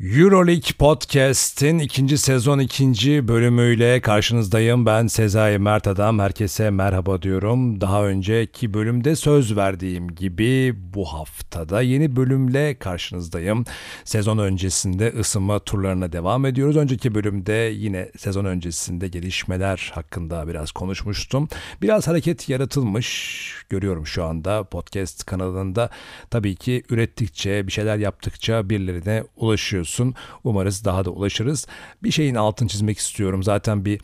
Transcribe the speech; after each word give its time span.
Euroleague 0.00 0.72
Podcast'in 0.78 1.78
ikinci 1.78 2.18
sezon 2.18 2.58
ikinci 2.58 3.28
bölümüyle 3.28 4.00
karşınızdayım. 4.00 4.86
Ben 4.86 5.06
Sezai 5.06 5.58
Mert 5.58 5.86
Adam. 5.86 6.18
Herkese 6.18 6.70
merhaba 6.70 7.22
diyorum. 7.22 7.80
Daha 7.80 8.04
önceki 8.04 8.74
bölümde 8.74 9.16
söz 9.16 9.56
verdiğim 9.56 10.08
gibi 10.08 10.74
bu 10.94 11.04
haftada 11.04 11.82
yeni 11.82 12.16
bölümle 12.16 12.78
karşınızdayım. 12.78 13.64
Sezon 14.04 14.38
öncesinde 14.38 15.12
ısınma 15.18 15.58
turlarına 15.58 16.12
devam 16.12 16.46
ediyoruz. 16.46 16.76
Önceki 16.76 17.14
bölümde 17.14 17.72
yine 17.74 18.10
sezon 18.18 18.44
öncesinde 18.44 19.08
gelişmeler 19.08 19.90
hakkında 19.94 20.48
biraz 20.48 20.72
konuşmuştum. 20.72 21.48
Biraz 21.82 22.08
hareket 22.08 22.48
yaratılmış 22.48 23.46
görüyorum 23.68 24.06
şu 24.06 24.24
anda 24.24 24.64
podcast 24.64 25.24
kanalında. 25.26 25.90
Tabii 26.30 26.56
ki 26.56 26.82
ürettikçe, 26.90 27.66
bir 27.66 27.72
şeyler 27.72 27.96
yaptıkça 27.96 28.70
birilerine 28.70 29.24
ulaşıyor 29.36 29.85
ulaşıyorsun. 29.86 30.14
Umarız 30.44 30.84
daha 30.84 31.04
da 31.04 31.10
ulaşırız. 31.10 31.66
Bir 32.02 32.10
şeyin 32.10 32.34
altını 32.34 32.68
çizmek 32.68 32.98
istiyorum. 32.98 33.42
Zaten 33.42 33.84
bir 33.84 34.00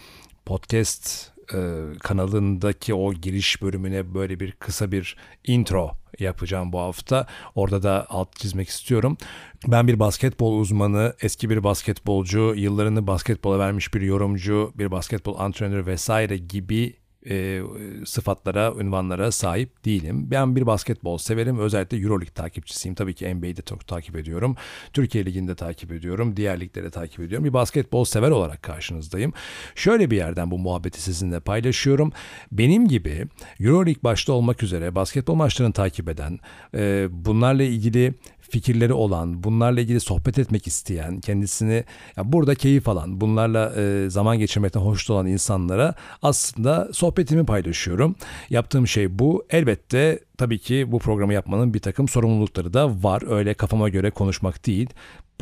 podcast 0.46 1.32
e, 1.54 1.58
kanalındaki 2.00 2.94
o 2.94 3.12
giriş 3.14 3.62
bölümüne 3.62 4.14
böyle 4.14 4.40
bir 4.40 4.52
kısa 4.52 4.92
bir 4.92 5.16
intro 5.46 5.90
yapacağım 6.18 6.72
bu 6.72 6.78
hafta. 6.78 7.26
Orada 7.54 7.82
da 7.82 8.06
alt 8.08 8.36
çizmek 8.36 8.68
istiyorum. 8.68 9.16
Ben 9.66 9.88
bir 9.88 9.98
basketbol 9.98 10.60
uzmanı, 10.60 11.14
eski 11.20 11.50
bir 11.50 11.64
basketbolcu, 11.64 12.54
yıllarını 12.56 13.06
basketbola 13.06 13.58
vermiş 13.58 13.94
bir 13.94 14.00
yorumcu, 14.00 14.72
bir 14.74 14.90
basketbol 14.90 15.38
antrenörü 15.38 15.86
vesaire 15.86 16.36
gibi 16.36 17.01
e, 17.28 17.62
sıfatlara, 18.04 18.74
ünvanlara 18.80 19.32
sahip 19.32 19.84
değilim. 19.84 20.30
Ben 20.30 20.56
bir 20.56 20.66
basketbol 20.66 21.18
severim. 21.18 21.58
Özellikle 21.58 21.96
Euroleague 21.96 22.34
takipçisiyim. 22.34 22.94
Tabii 22.94 23.14
ki 23.14 23.34
NBA'de 23.34 23.62
çok 23.62 23.86
takip 23.86 24.16
ediyorum. 24.16 24.56
Türkiye 24.92 25.26
Ligi'nde 25.26 25.54
takip 25.54 25.92
ediyorum. 25.92 26.36
Diğer 26.36 26.60
ligleri 26.60 26.90
takip 26.90 27.20
ediyorum. 27.20 27.44
Bir 27.44 27.52
basketbol 27.52 28.04
sever 28.04 28.30
olarak 28.30 28.62
karşınızdayım. 28.62 29.32
Şöyle 29.74 30.10
bir 30.10 30.16
yerden 30.16 30.50
bu 30.50 30.58
muhabbeti 30.58 31.02
sizinle 31.02 31.40
paylaşıyorum. 31.40 32.12
Benim 32.52 32.88
gibi 32.88 33.26
Euroleague 33.60 34.02
başta 34.02 34.32
olmak 34.32 34.62
üzere 34.62 34.94
basketbol 34.94 35.34
maçlarını 35.34 35.72
takip 35.72 36.08
eden, 36.08 36.38
e, 36.74 37.06
bunlarla 37.10 37.62
ilgili 37.62 38.14
fikirleri 38.52 38.92
olan, 38.92 39.44
bunlarla 39.44 39.80
ilgili 39.80 40.00
sohbet 40.00 40.38
etmek 40.38 40.66
isteyen, 40.66 41.20
kendisini 41.20 41.84
ya 42.16 42.32
burada 42.32 42.54
keyif 42.54 42.88
alan, 42.88 43.20
bunlarla 43.20 43.72
e, 43.76 44.10
zaman 44.10 44.38
geçirmekten 44.38 44.80
hoşnut 44.80 45.10
olan 45.10 45.26
insanlara 45.26 45.94
aslında 46.22 46.88
sohbetimi 46.92 47.46
paylaşıyorum. 47.46 48.16
Yaptığım 48.50 48.86
şey 48.86 49.18
bu. 49.18 49.44
Elbette 49.50 50.20
tabii 50.38 50.58
ki 50.58 50.92
bu 50.92 50.98
programı 50.98 51.34
yapmanın 51.34 51.74
bir 51.74 51.78
takım 51.80 52.08
sorumlulukları 52.08 52.72
da 52.72 53.02
var. 53.02 53.22
Öyle 53.36 53.54
kafama 53.54 53.88
göre 53.88 54.10
konuşmak 54.10 54.66
değil 54.66 54.88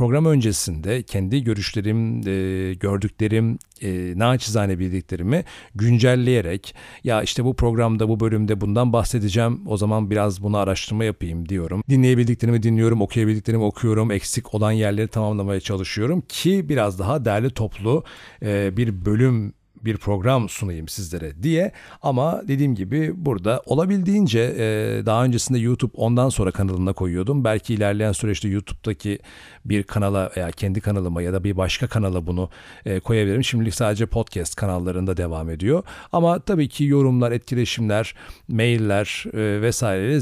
program 0.01 0.27
öncesinde 0.27 1.03
kendi 1.03 1.45
görüşlerim, 1.45 2.29
e, 2.29 2.75
gördüklerim, 2.75 3.59
e, 3.83 4.19
naçizane 4.19 4.79
bildiklerimi 4.79 5.45
güncelleyerek 5.75 6.75
ya 7.05 7.23
işte 7.23 7.45
bu 7.45 7.57
programda 7.57 8.09
bu 8.09 8.21
bölümde 8.21 8.61
bundan 8.61 8.93
bahsedeceğim 8.93 9.61
o 9.67 9.77
zaman 9.77 10.11
biraz 10.11 10.43
bunu 10.43 10.57
araştırma 10.57 11.05
yapayım 11.05 11.49
diyorum. 11.49 11.83
Dinleyebildiklerimi 11.89 12.63
dinliyorum, 12.63 13.03
okuyabildiklerimi 13.03 13.65
okuyorum, 13.65 14.11
eksik 14.11 14.55
olan 14.55 14.73
yerleri 14.73 15.09
tamamlamaya 15.09 15.61
çalışıyorum 15.61 16.23
ki 16.29 16.69
biraz 16.69 16.99
daha 16.99 17.25
değerli 17.25 17.51
toplu 17.51 18.05
e, 18.43 18.77
bir 18.77 19.05
bölüm 19.05 19.53
bir 19.85 19.97
program 19.97 20.49
sunayım 20.49 20.89
sizlere 20.89 21.43
diye 21.43 21.73
ama 22.03 22.43
dediğim 22.49 22.75
gibi 22.75 23.13
burada 23.17 23.63
olabildiğince 23.67 24.41
e, 24.41 25.07
daha 25.07 25.25
öncesinde 25.25 25.59
YouTube 25.59 25.93
ondan 25.97 26.29
sonra 26.29 26.51
kanalına 26.51 26.93
koyuyordum. 26.93 27.45
Belki 27.45 27.75
ilerleyen 27.75 28.13
süreçte 28.13 28.49
YouTube'daki 28.49 29.19
bir 29.65 29.83
kanala 29.83 30.31
veya 30.37 30.51
kendi 30.51 30.81
kanalıma 30.81 31.23
ya 31.23 31.33
da 31.33 31.45
bir 31.45 31.57
başka 31.57 31.87
kanala 31.87 32.27
bunu 32.27 32.51
e, 32.87 33.01
koyabilirim. 33.01 33.45
Şimdilik 33.45 33.75
sadece 33.75 34.07
podcast 34.07 34.57
kanallarında 34.57 35.17
devam 35.17 35.51
ediyor. 35.51 35.83
Ama 36.13 36.39
tabii 36.39 36.69
ki 36.69 36.85
yorumlar, 36.85 37.33
etkileşimler, 37.33 38.15
mailler 38.49 39.25
e, 39.33 39.63
vesaireyle 39.63 40.21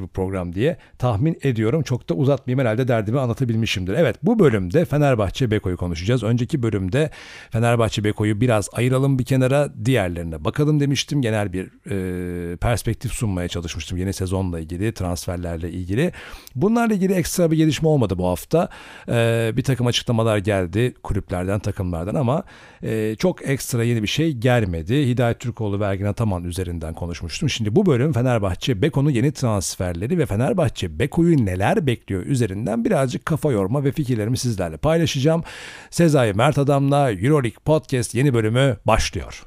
bu 0.00 0.08
program 0.08 0.54
diye 0.54 0.76
tahmin 0.98 1.38
ediyorum. 1.42 1.82
Çok 1.82 2.08
da 2.08 2.14
uzatmayayım 2.14 2.60
herhalde 2.60 2.88
derdimi 2.88 3.20
anlatabilmişimdir. 3.20 3.94
Evet 3.94 4.16
bu 4.22 4.38
bölümde 4.38 4.84
Fenerbahçe 4.84 5.50
Beko'yu 5.50 5.76
konuşacağız. 5.76 6.22
Önceki 6.22 6.62
bölümde 6.62 7.10
Fenerbahçe 7.50 8.04
Beko'yu 8.04 8.40
biraz 8.40 8.59
ayıralım 8.72 9.18
bir 9.18 9.24
kenara 9.24 9.84
diğerlerine 9.84 10.44
bakalım 10.44 10.80
demiştim. 10.80 11.22
Genel 11.22 11.52
bir 11.52 11.70
e, 11.90 12.56
perspektif 12.56 13.12
sunmaya 13.12 13.48
çalışmıştım 13.48 13.98
yeni 13.98 14.12
sezonla 14.12 14.60
ilgili, 14.60 14.94
transferlerle 14.94 15.70
ilgili. 15.70 16.12
Bunlarla 16.54 16.94
ilgili 16.94 17.12
ekstra 17.12 17.50
bir 17.50 17.56
gelişme 17.56 17.88
olmadı 17.88 18.18
bu 18.18 18.26
hafta 18.26 18.68
e, 19.08 19.52
bir 19.56 19.62
takım 19.62 19.86
açıklamalar 19.86 20.38
geldi 20.38 20.94
kulüplerden, 21.02 21.58
takımlardan 21.58 22.14
ama 22.14 22.44
e, 22.82 23.16
çok 23.18 23.48
ekstra 23.48 23.84
yeni 23.84 24.02
bir 24.02 24.08
şey 24.08 24.32
gelmedi. 24.32 25.08
Hidayet 25.08 25.40
Türkoğlu 25.40 25.80
ve 25.80 25.84
Ergin 25.84 26.04
Ataman 26.04 26.44
üzerinden 26.44 26.94
konuşmuştum. 26.94 27.50
Şimdi 27.50 27.76
bu 27.76 27.86
bölüm 27.86 28.12
Fenerbahçe 28.12 28.82
Beko'nun 28.82 29.10
yeni 29.10 29.32
transferleri 29.32 30.18
ve 30.18 30.26
Fenerbahçe 30.26 30.98
Beko'yu 30.98 31.46
neler 31.46 31.86
bekliyor 31.86 32.26
üzerinden 32.26 32.84
birazcık 32.84 33.26
kafa 33.26 33.52
yorma 33.52 33.84
ve 33.84 33.92
fikirlerimi 33.92 34.38
sizlerle 34.38 34.76
paylaşacağım. 34.76 35.42
Sezai 35.90 36.32
Mert 36.32 36.58
Adam'la 36.58 37.12
Euroleague 37.12 37.60
Podcast 37.64 38.14
yeni 38.14 38.34
bölümü 38.54 38.76
başlıyor. 38.86 39.42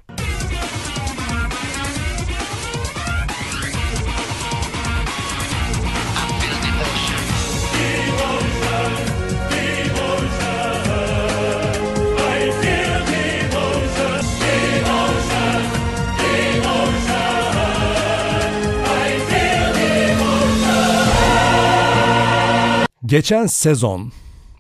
Geçen 23.05 23.45
sezon 23.45 24.11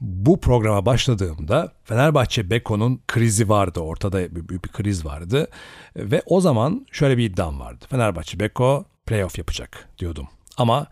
bu 0.03 0.39
programa 0.39 0.85
başladığımda 0.85 1.71
Fenerbahçe 1.83 2.49
Beko'nun 2.49 3.01
krizi 3.07 3.49
vardı. 3.49 3.79
Ortada 3.79 4.35
büyük 4.35 4.65
bir 4.65 4.71
kriz 4.71 5.05
vardı. 5.05 5.47
Ve 5.95 6.21
o 6.25 6.41
zaman 6.41 6.85
şöyle 6.91 7.17
bir 7.17 7.29
iddiam 7.29 7.59
vardı. 7.59 7.85
Fenerbahçe 7.89 8.39
Beko 8.39 8.85
playoff 9.05 9.37
yapacak 9.37 9.89
diyordum. 9.99 10.27
Ama 10.57 10.87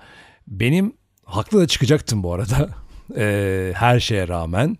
benim 0.47 0.93
haklı 1.25 1.61
da 1.61 1.67
çıkacaktım 1.67 2.23
bu 2.23 2.33
arada. 2.33 2.69
Ee, 3.17 3.73
her 3.75 3.99
şeye 3.99 4.27
rağmen. 4.27 4.77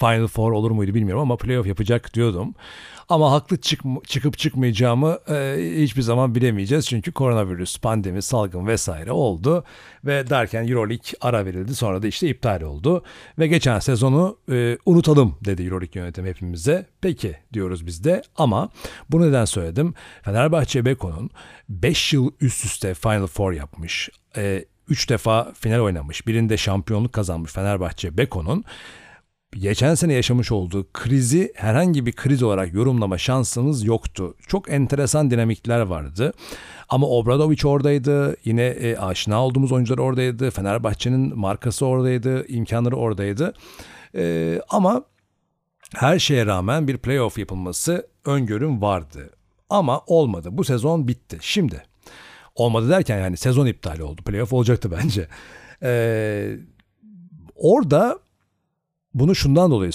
Final 0.00 0.26
Four 0.26 0.52
olur 0.52 0.70
muydu 0.70 0.94
bilmiyorum 0.94 1.22
ama 1.22 1.36
playoff 1.36 1.66
yapacak 1.66 2.14
diyordum. 2.14 2.54
Ama 3.08 3.32
haklı 3.32 3.60
çık 3.60 3.80
çıkıp 4.06 4.38
çıkmayacağımı 4.38 5.18
e, 5.28 5.56
hiçbir 5.76 6.02
zaman 6.02 6.34
bilemeyeceğiz. 6.34 6.86
Çünkü 6.86 7.12
koronavirüs, 7.12 7.80
pandemi, 7.80 8.22
salgın 8.22 8.66
vesaire 8.66 9.12
oldu. 9.12 9.64
Ve 10.04 10.30
derken 10.30 10.68
Euroleague 10.68 11.12
ara 11.20 11.46
verildi. 11.46 11.74
Sonra 11.74 12.02
da 12.02 12.06
işte 12.06 12.28
iptal 12.28 12.62
oldu. 12.62 13.04
Ve 13.38 13.46
geçen 13.46 13.78
sezonu 13.78 14.38
e, 14.52 14.78
unutalım 14.86 15.36
dedi 15.44 15.62
Euroleague 15.62 16.02
yönetimi 16.02 16.28
hepimize. 16.28 16.86
Peki 17.00 17.36
diyoruz 17.52 17.86
biz 17.86 18.04
de 18.04 18.22
ama 18.36 18.68
bu 19.10 19.20
neden 19.20 19.44
söyledim? 19.44 19.94
Fenerbahçe 20.22 20.84
Beko'nun 20.84 21.30
5 21.68 22.12
yıl 22.12 22.30
üst 22.40 22.64
üste 22.64 22.94
Final 22.94 23.26
Four 23.26 23.52
yapmış. 23.52 24.10
E, 24.36 24.64
3 24.88 25.08
defa 25.10 25.52
final 25.54 25.80
oynamış. 25.80 26.26
Birinde 26.26 26.56
şampiyonluk 26.56 27.12
kazanmış 27.12 27.52
Fenerbahçe 27.52 28.18
Beko'nun 28.18 28.64
geçen 29.56 29.94
sene 29.94 30.12
yaşamış 30.12 30.52
olduğu 30.52 30.92
krizi 30.92 31.52
herhangi 31.54 32.06
bir 32.06 32.12
kriz 32.12 32.42
olarak 32.42 32.74
yorumlama 32.74 33.18
şansımız 33.18 33.84
yoktu. 33.84 34.34
Çok 34.46 34.70
enteresan 34.70 35.30
dinamikler 35.30 35.80
vardı. 35.80 36.32
Ama 36.88 37.06
Obradovic 37.06 37.68
oradaydı. 37.68 38.36
Yine 38.44 38.62
e, 38.62 38.96
aşina 38.96 39.44
olduğumuz 39.44 39.72
oyuncular 39.72 39.98
oradaydı. 39.98 40.50
Fenerbahçe'nin 40.50 41.38
markası 41.38 41.86
oradaydı. 41.86 42.46
imkanları 42.48 42.96
oradaydı. 42.96 43.54
E, 44.14 44.60
ama 44.68 45.02
her 45.94 46.18
şeye 46.18 46.46
rağmen 46.46 46.88
bir 46.88 46.98
playoff 46.98 47.38
yapılması 47.38 48.06
öngörüm 48.24 48.82
vardı. 48.82 49.30
Ama 49.70 50.00
olmadı. 50.06 50.48
Bu 50.52 50.64
sezon 50.64 51.08
bitti. 51.08 51.38
Şimdi 51.40 51.82
olmadı 52.54 52.88
derken 52.88 53.18
yani 53.18 53.36
sezon 53.36 53.66
iptal 53.66 53.98
oldu. 53.98 54.22
Playoff 54.22 54.52
olacaktı 54.52 54.90
bence. 54.90 55.28
Ee, 55.82 56.56
orada 57.54 58.18
bunu 59.14 59.34
şundan 59.34 59.70
dolayı 59.70 59.92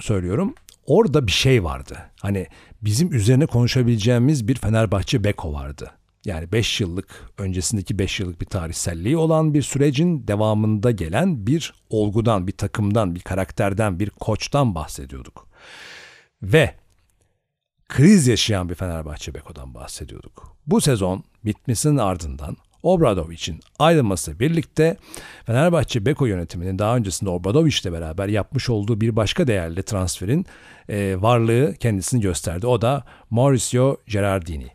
söylüyorum. 0.00 0.54
Orada 0.86 1.26
bir 1.26 1.32
şey 1.32 1.64
vardı. 1.64 1.98
Hani 2.20 2.46
bizim 2.82 3.12
üzerine 3.12 3.46
konuşabileceğimiz 3.46 4.48
bir 4.48 4.54
Fenerbahçe 4.54 5.24
Beko 5.24 5.52
vardı. 5.52 5.90
Yani 6.24 6.52
5 6.52 6.80
yıllık 6.80 7.30
öncesindeki 7.38 7.98
5 7.98 8.20
yıllık 8.20 8.40
bir 8.40 8.46
tarihselliği 8.46 9.16
olan 9.16 9.54
bir 9.54 9.62
sürecin 9.62 10.28
devamında 10.28 10.90
gelen 10.90 11.46
bir 11.46 11.74
olgudan, 11.90 12.46
bir 12.46 12.52
takımdan, 12.52 13.14
bir 13.14 13.20
karakterden, 13.20 14.00
bir 14.00 14.10
koçtan 14.10 14.74
bahsediyorduk. 14.74 15.46
Ve 16.42 16.74
kriz 17.88 18.26
yaşayan 18.26 18.68
bir 18.68 18.74
Fenerbahçe 18.74 19.34
Beko'dan 19.34 19.74
bahsediyorduk. 19.74 20.56
Bu 20.66 20.80
sezon 20.80 21.24
bitmesinin 21.44 21.96
ardından 21.96 22.56
Obradovic'in 22.86 23.60
ayrılması 23.78 24.40
birlikte 24.40 24.96
Fenerbahçe 25.46 26.06
Beko 26.06 26.26
yönetiminin 26.26 26.78
daha 26.78 26.96
öncesinde 26.96 27.30
Obradovic'le 27.30 27.92
beraber 27.92 28.28
yapmış 28.28 28.70
olduğu 28.70 29.00
bir 29.00 29.16
başka 29.16 29.46
değerli 29.46 29.82
transferin 29.82 30.46
e, 30.88 31.16
varlığı 31.22 31.74
kendisini 31.80 32.20
gösterdi. 32.20 32.66
O 32.66 32.82
da 32.82 33.04
Mauricio 33.30 33.96
Gerardini. 34.06 34.66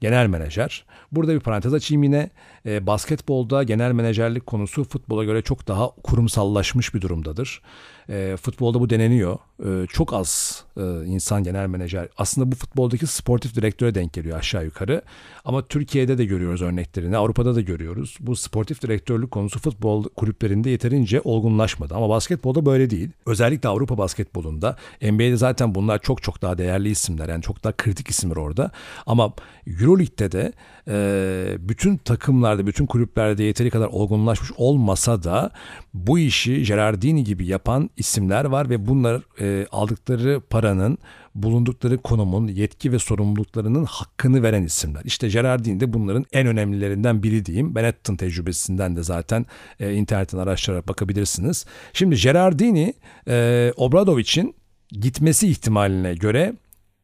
Genel 0.00 0.26
menajer. 0.26 0.84
Burada 1.12 1.34
bir 1.34 1.40
parantez 1.40 1.74
açayım 1.74 2.02
yine. 2.02 2.30
E, 2.66 2.86
basketbolda 2.86 3.62
genel 3.62 3.92
menajerlik 3.92 4.46
konusu 4.46 4.84
futbola 4.84 5.24
göre 5.24 5.42
çok 5.42 5.68
daha 5.68 5.90
kurumsallaşmış 5.90 6.94
bir 6.94 7.00
durumdadır. 7.00 7.62
E, 8.08 8.36
futbolda 8.36 8.80
bu 8.80 8.90
deneniyor. 8.90 9.38
E, 9.64 9.86
çok 9.86 10.12
az 10.12 10.64
e, 10.76 10.82
insan 11.06 11.42
genel 11.42 11.66
menajer. 11.66 12.08
Aslında 12.18 12.52
bu 12.52 12.56
futboldaki 12.56 13.06
sportif 13.06 13.54
direktöre 13.54 13.94
denk 13.94 14.12
geliyor 14.12 14.38
aşağı 14.38 14.64
yukarı. 14.64 15.02
Ama 15.44 15.66
Türkiye'de 15.66 16.18
de 16.18 16.24
görüyoruz 16.24 16.62
örneklerini. 16.62 17.16
Avrupa'da 17.16 17.54
da 17.54 17.60
görüyoruz. 17.60 18.16
Bu 18.20 18.36
sportif 18.36 18.82
direktörlük 18.82 19.30
konusu 19.30 19.58
futbol 19.58 20.04
kulüplerinde 20.04 20.70
yeterince 20.70 21.20
olgunlaşmadı. 21.24 21.94
Ama 21.94 22.08
basketbolda 22.08 22.66
böyle 22.66 22.90
değil. 22.90 23.10
Özellikle 23.26 23.68
Avrupa 23.68 23.98
basketbolunda. 23.98 24.76
NBA'de 25.02 25.36
zaten 25.36 25.74
bunlar 25.74 26.02
çok 26.02 26.22
çok 26.22 26.42
daha 26.42 26.58
değerli 26.58 26.88
isimler. 26.88 27.28
Yani 27.28 27.42
çok 27.42 27.64
daha 27.64 27.72
kritik 27.72 28.08
isimler 28.08 28.36
orada. 28.36 28.70
Ama 29.06 29.32
Euroleague'de 29.66 30.32
de 30.32 30.52
e, 30.88 31.68
bütün 31.68 31.96
takımlarda, 31.96 32.66
bütün 32.66 32.86
kulüplerde 32.86 33.44
yeteri 33.44 33.70
kadar 33.70 33.86
olgunlaşmış 33.86 34.52
olmasa 34.56 35.22
da 35.22 35.50
bu 35.94 36.18
işi 36.18 36.62
Gerardini 36.62 37.24
gibi 37.24 37.46
yapan 37.46 37.90
isimler 37.96 38.44
var 38.44 38.70
ve 38.70 38.86
bunlar 38.86 39.22
e, 39.40 39.66
aldıkları 39.72 40.40
paranın, 40.50 40.98
bulundukları 41.34 41.98
konumun, 41.98 42.48
yetki 42.48 42.92
ve 42.92 42.98
sorumluluklarının 42.98 43.84
hakkını 43.84 44.42
veren 44.42 44.62
isimler. 44.62 45.02
İşte 45.04 45.28
Gerardini 45.28 45.80
de 45.80 45.92
bunların 45.92 46.24
en 46.32 46.46
önemlilerinden 46.46 47.22
biri 47.22 47.46
diyeyim. 47.46 47.74
Benetton 47.74 48.16
tecrübesinden 48.16 48.96
de 48.96 49.02
zaten 49.02 49.46
e, 49.80 49.92
internetten 49.92 50.38
araştırarak 50.38 50.88
bakabilirsiniz. 50.88 51.66
Şimdi 51.92 52.16
Gerardini, 52.16 52.94
e, 53.28 53.72
Obradovic'in 53.76 54.54
gitmesi 54.90 55.48
ihtimaline 55.48 56.14
göre 56.14 56.54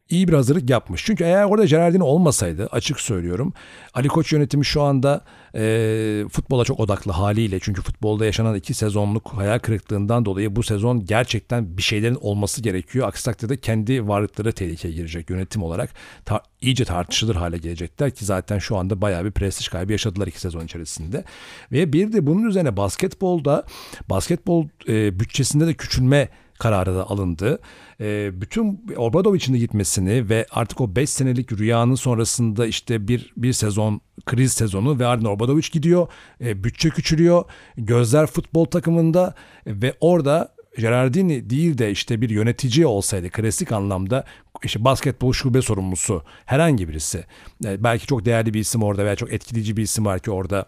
iyi 0.09 0.27
bir 0.27 0.33
hazırlık 0.33 0.69
yapmış. 0.69 1.05
Çünkü 1.05 1.23
eğer 1.23 1.43
orada 1.43 1.65
Gerardini 1.65 2.03
olmasaydı 2.03 2.67
açık 2.71 2.99
söylüyorum 2.99 3.53
Ali 3.93 4.07
Koç 4.07 4.33
yönetimi 4.33 4.65
şu 4.65 4.81
anda 4.81 5.21
e, 5.55 6.25
futbola 6.31 6.65
çok 6.65 6.79
odaklı 6.79 7.11
haliyle 7.11 7.59
çünkü 7.61 7.81
futbolda 7.81 8.25
yaşanan 8.25 8.55
iki 8.55 8.73
sezonluk 8.73 9.33
hayal 9.33 9.59
kırıklığından 9.59 10.25
dolayı 10.25 10.55
bu 10.55 10.63
sezon 10.63 11.05
gerçekten 11.05 11.77
bir 11.77 11.81
şeylerin 11.81 12.17
olması 12.21 12.61
gerekiyor. 12.61 13.07
Aksi 13.07 13.25
takdirde 13.25 13.57
kendi 13.57 14.07
varlıkları 14.07 14.51
tehlikeye 14.51 14.93
girecek 14.93 15.29
yönetim 15.29 15.63
olarak 15.63 15.89
ta, 16.25 16.41
iyice 16.61 16.85
tartışılır 16.85 17.35
hale 17.35 17.57
gelecekler 17.57 18.11
ki 18.11 18.25
zaten 18.25 18.59
şu 18.59 18.77
anda 18.77 19.01
bayağı 19.01 19.25
bir 19.25 19.31
prestij 19.31 19.67
kaybı 19.67 19.91
yaşadılar 19.91 20.27
iki 20.27 20.39
sezon 20.39 20.65
içerisinde. 20.65 21.23
Ve 21.71 21.93
bir 21.93 22.13
de 22.13 22.27
bunun 22.27 22.43
üzerine 22.49 22.77
basketbolda 22.77 23.65
basketbol 24.09 24.67
e, 24.87 25.19
bütçesinde 25.19 25.67
de 25.67 25.73
küçülme 25.73 26.29
kararı 26.63 26.95
da 26.95 27.09
alındı. 27.09 27.59
E, 28.01 28.41
bütün 28.41 28.85
Obradovic'in 28.97 29.53
de 29.53 29.57
gitmesini 29.57 30.29
ve 30.29 30.45
artık 30.51 30.81
o 30.81 30.95
5 30.95 31.09
senelik 31.09 31.51
rüyanın 31.51 31.95
sonrasında 31.95 32.67
işte 32.67 33.07
bir 33.07 33.33
bir 33.37 33.53
sezon 33.53 34.01
kriz 34.25 34.53
sezonu 34.53 34.99
ve 34.99 35.05
ardından 35.05 35.31
Obradovic 35.31 35.67
gidiyor. 35.71 36.07
E, 36.41 36.63
bütçe 36.63 36.89
küçülüyor. 36.89 37.45
Gözler 37.77 38.25
futbol 38.25 38.65
takımında 38.65 39.35
ve 39.67 39.93
orada 39.99 40.53
Gerardini 40.77 41.49
değil 41.49 41.77
de 41.77 41.91
işte 41.91 42.21
bir 42.21 42.29
yönetici 42.29 42.85
olsaydı 42.85 43.29
klasik 43.29 43.71
anlamda 43.71 44.23
işte 44.63 44.83
basketbol 44.83 45.33
şube 45.33 45.61
sorumlusu 45.61 46.23
herhangi 46.45 46.89
birisi 46.89 47.25
e, 47.65 47.83
belki 47.83 48.07
çok 48.07 48.25
değerli 48.25 48.53
bir 48.53 48.59
isim 48.59 48.83
orada 48.83 49.05
veya 49.05 49.15
çok 49.15 49.33
etkileyici 49.33 49.77
bir 49.77 49.81
isim 49.81 50.05
var 50.05 50.19
ki 50.19 50.31
orada 50.31 50.65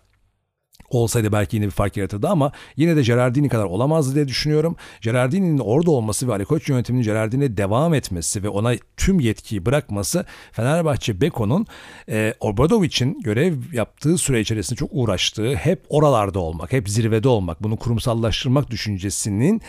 olsaydı 0.90 1.32
belki 1.32 1.56
yine 1.56 1.66
bir 1.66 1.72
fark 1.72 1.98
yaratırdı 1.98 2.28
ama 2.28 2.52
yine 2.78 2.96
de 2.96 3.02
Gerardini 3.02 3.50
kadar 3.50 3.64
olamazdı 3.64 4.16
diye 4.16 4.28
düşünüyorum. 4.28 4.76
Gerardini'nin 5.02 5.58
orada 5.58 5.92
olması 5.92 6.28
ve 6.28 6.32
Ali 6.32 6.46
Koç 6.46 6.70
yönetiminin 6.70 7.04
Gerardini'ye 7.04 7.58
devam 7.58 7.94
etmesi 7.94 8.44
ve 8.44 8.50
ona 8.50 8.74
tüm 8.98 9.20
yetkiyi 9.20 9.66
bırakması 9.66 10.26
Fenerbahçe 10.52 11.22
Beko'nun 11.22 11.66
e, 12.10 12.34
Obradovic'in 12.40 13.22
görev 13.22 13.54
yaptığı 13.74 14.18
süre 14.18 14.40
içerisinde 14.40 14.80
çok 14.80 14.90
uğraştığı 14.92 15.56
hep 15.56 15.86
oralarda 15.90 16.40
olmak, 16.40 16.74
hep 16.74 16.90
zirvede 16.90 17.28
olmak, 17.28 17.64
bunu 17.64 17.78
kurumsallaştırmak 17.78 18.72
düşüncesinin 18.72 19.62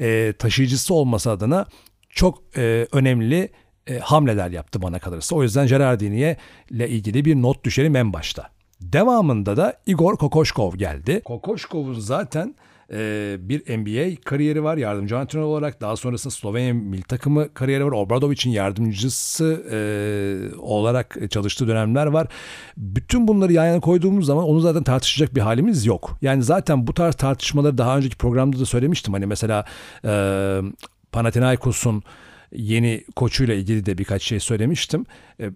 e, 0.00 0.34
taşıyıcısı 0.38 0.94
olması 0.94 1.30
adına 1.30 1.66
çok 2.10 2.42
e, 2.56 2.86
önemli 2.92 3.48
e, 3.86 3.98
hamleler 3.98 4.50
yaptı 4.50 4.82
bana 4.82 4.98
kalırsa. 4.98 5.36
O 5.36 5.42
yüzden 5.42 5.66
Gerardini'ye 5.66 6.36
ile 6.70 6.88
ilgili 6.88 7.24
bir 7.24 7.34
not 7.34 7.64
düşelim 7.64 7.96
en 7.96 8.12
başta. 8.12 8.61
Devamında 8.82 9.56
da 9.56 9.76
Igor 9.86 10.16
Kokoşkov 10.16 10.74
geldi. 10.74 11.22
Kokoşkov'un 11.24 12.00
zaten 12.00 12.54
e, 12.92 13.36
bir 13.40 13.78
NBA 13.78 14.20
kariyeri 14.24 14.64
var 14.64 14.76
yardımcı 14.76 15.18
antrenör 15.18 15.44
olarak. 15.44 15.80
Daha 15.80 15.96
sonrasında 15.96 16.30
Slovenya 16.30 16.74
milli 16.74 17.02
takımı 17.02 17.54
kariyeri 17.54 17.84
var. 17.84 17.92
Obradovic'in 17.92 18.50
yardımcısı 18.50 19.62
e, 19.70 19.78
olarak 20.58 21.18
çalıştığı 21.30 21.68
dönemler 21.68 22.06
var. 22.06 22.26
Bütün 22.76 23.28
bunları 23.28 23.52
yan 23.52 23.66
yana 23.66 23.80
koyduğumuz 23.80 24.26
zaman 24.26 24.44
onu 24.44 24.60
zaten 24.60 24.82
tartışacak 24.82 25.34
bir 25.34 25.40
halimiz 25.40 25.86
yok. 25.86 26.18
Yani 26.22 26.42
zaten 26.42 26.86
bu 26.86 26.94
tarz 26.94 27.14
tartışmaları 27.14 27.78
daha 27.78 27.96
önceki 27.96 28.16
programda 28.16 28.60
da 28.60 28.66
söylemiştim. 28.66 29.14
Hani 29.14 29.26
mesela 29.26 29.64
e, 30.04 30.60
Panathinaikos'un 31.12 32.02
yeni 32.52 33.04
koçuyla 33.16 33.54
ilgili 33.54 33.86
de 33.86 33.98
birkaç 33.98 34.22
şey 34.22 34.40
söylemiştim. 34.40 35.06
E, 35.40 35.50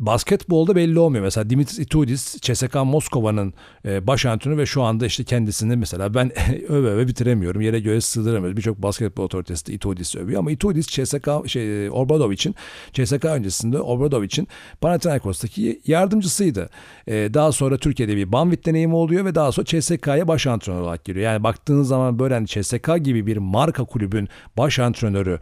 basketbolda 0.00 0.76
belli 0.76 0.98
olmuyor. 0.98 1.24
Mesela 1.24 1.50
Dimitris 1.50 1.78
Itudis, 1.78 2.40
CSKA 2.40 2.84
Moskova'nın 2.84 3.54
e, 3.84 4.06
baş 4.06 4.26
antrenörü 4.26 4.58
ve 4.58 4.66
şu 4.66 4.82
anda 4.82 5.06
işte 5.06 5.24
kendisini 5.24 5.76
mesela 5.76 6.14
ben 6.14 6.32
öve 6.68 6.88
öve 6.88 7.08
bitiremiyorum. 7.08 7.60
Yere 7.60 7.80
göre 7.80 8.00
sığdıramıyoruz. 8.00 8.56
Birçok 8.56 8.82
basketbol 8.82 9.24
otoritesi 9.24 9.66
de 9.66 9.72
Itudis 9.72 10.16
övüyor 10.16 10.38
ama 10.38 10.50
Itudis 10.50 10.86
CSKA 10.86 11.42
şey 11.46 11.90
Obradovic'in 11.90 12.54
CSKA 12.92 13.28
öncesinde 13.28 13.80
Obradovic'in 13.80 14.48
Panathinaikos'taki 14.80 15.80
yardımcısıydı. 15.86 16.70
E, 17.06 17.34
daha 17.34 17.52
sonra 17.52 17.78
Türkiye'de 17.78 18.16
bir 18.16 18.32
Banvit 18.32 18.66
deneyimi 18.66 18.94
oluyor 18.94 19.24
ve 19.24 19.34
daha 19.34 19.52
sonra 19.52 19.66
CSK'ya 19.66 20.28
baş 20.28 20.46
antrenör 20.46 20.80
olarak 20.80 21.04
giriyor. 21.04 21.32
Yani 21.32 21.42
baktığınız 21.42 21.88
zaman 21.88 22.18
böyle 22.18 22.34
hani 22.34 22.46
CSKA 22.46 22.98
gibi 22.98 23.26
bir 23.26 23.36
marka 23.36 23.84
kulübün 23.84 24.28
baş 24.56 24.78
antrenörü 24.78 25.38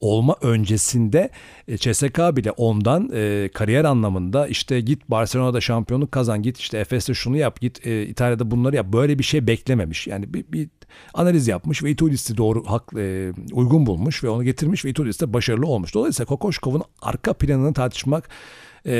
olma 0.00 0.36
öncesinde 0.40 1.30
e, 1.68 1.76
CSK 1.76 2.18
bile 2.18 2.50
ondan 2.50 3.10
e, 3.14 3.50
kariyer 3.54 3.84
anlamında 3.84 4.46
işte 4.46 4.80
git 4.80 5.10
Barcelona'da 5.10 5.60
şampiyonluk 5.60 6.12
kazan 6.12 6.42
git 6.42 6.58
işte 6.58 6.78
Efes'te 6.78 7.14
şunu 7.14 7.36
yap 7.36 7.60
git 7.60 7.86
e, 7.86 8.06
İtalya'da 8.06 8.50
bunları 8.50 8.76
yap 8.76 8.86
böyle 8.86 9.18
bir 9.18 9.24
şey 9.24 9.46
beklememiş. 9.46 10.06
Yani 10.06 10.34
bir, 10.34 10.44
bir 10.52 10.68
analiz 11.14 11.48
yapmış 11.48 11.82
ve 11.82 11.90
Itudis'i 11.90 12.36
doğru 12.36 12.64
hak, 12.66 12.92
e, 12.96 13.32
uygun 13.52 13.86
bulmuş 13.86 14.24
ve 14.24 14.28
onu 14.28 14.44
getirmiş 14.44 14.84
ve 14.84 14.90
Itudis 14.90 15.20
de 15.20 15.32
başarılı 15.32 15.66
olmuş. 15.66 15.94
Dolayısıyla 15.94 16.26
Kokoşkov'un 16.26 16.82
arka 17.02 17.32
planını 17.32 17.74
tartışmak 17.74 18.28
e, 18.86 18.92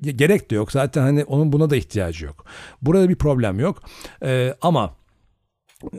gerek 0.00 0.50
de 0.50 0.54
yok. 0.54 0.72
Zaten 0.72 1.02
hani 1.02 1.24
onun 1.24 1.52
buna 1.52 1.70
da 1.70 1.76
ihtiyacı 1.76 2.24
yok. 2.24 2.44
Burada 2.82 3.08
bir 3.08 3.16
problem 3.16 3.60
yok. 3.60 3.82
E, 4.22 4.54
ama 4.62 4.96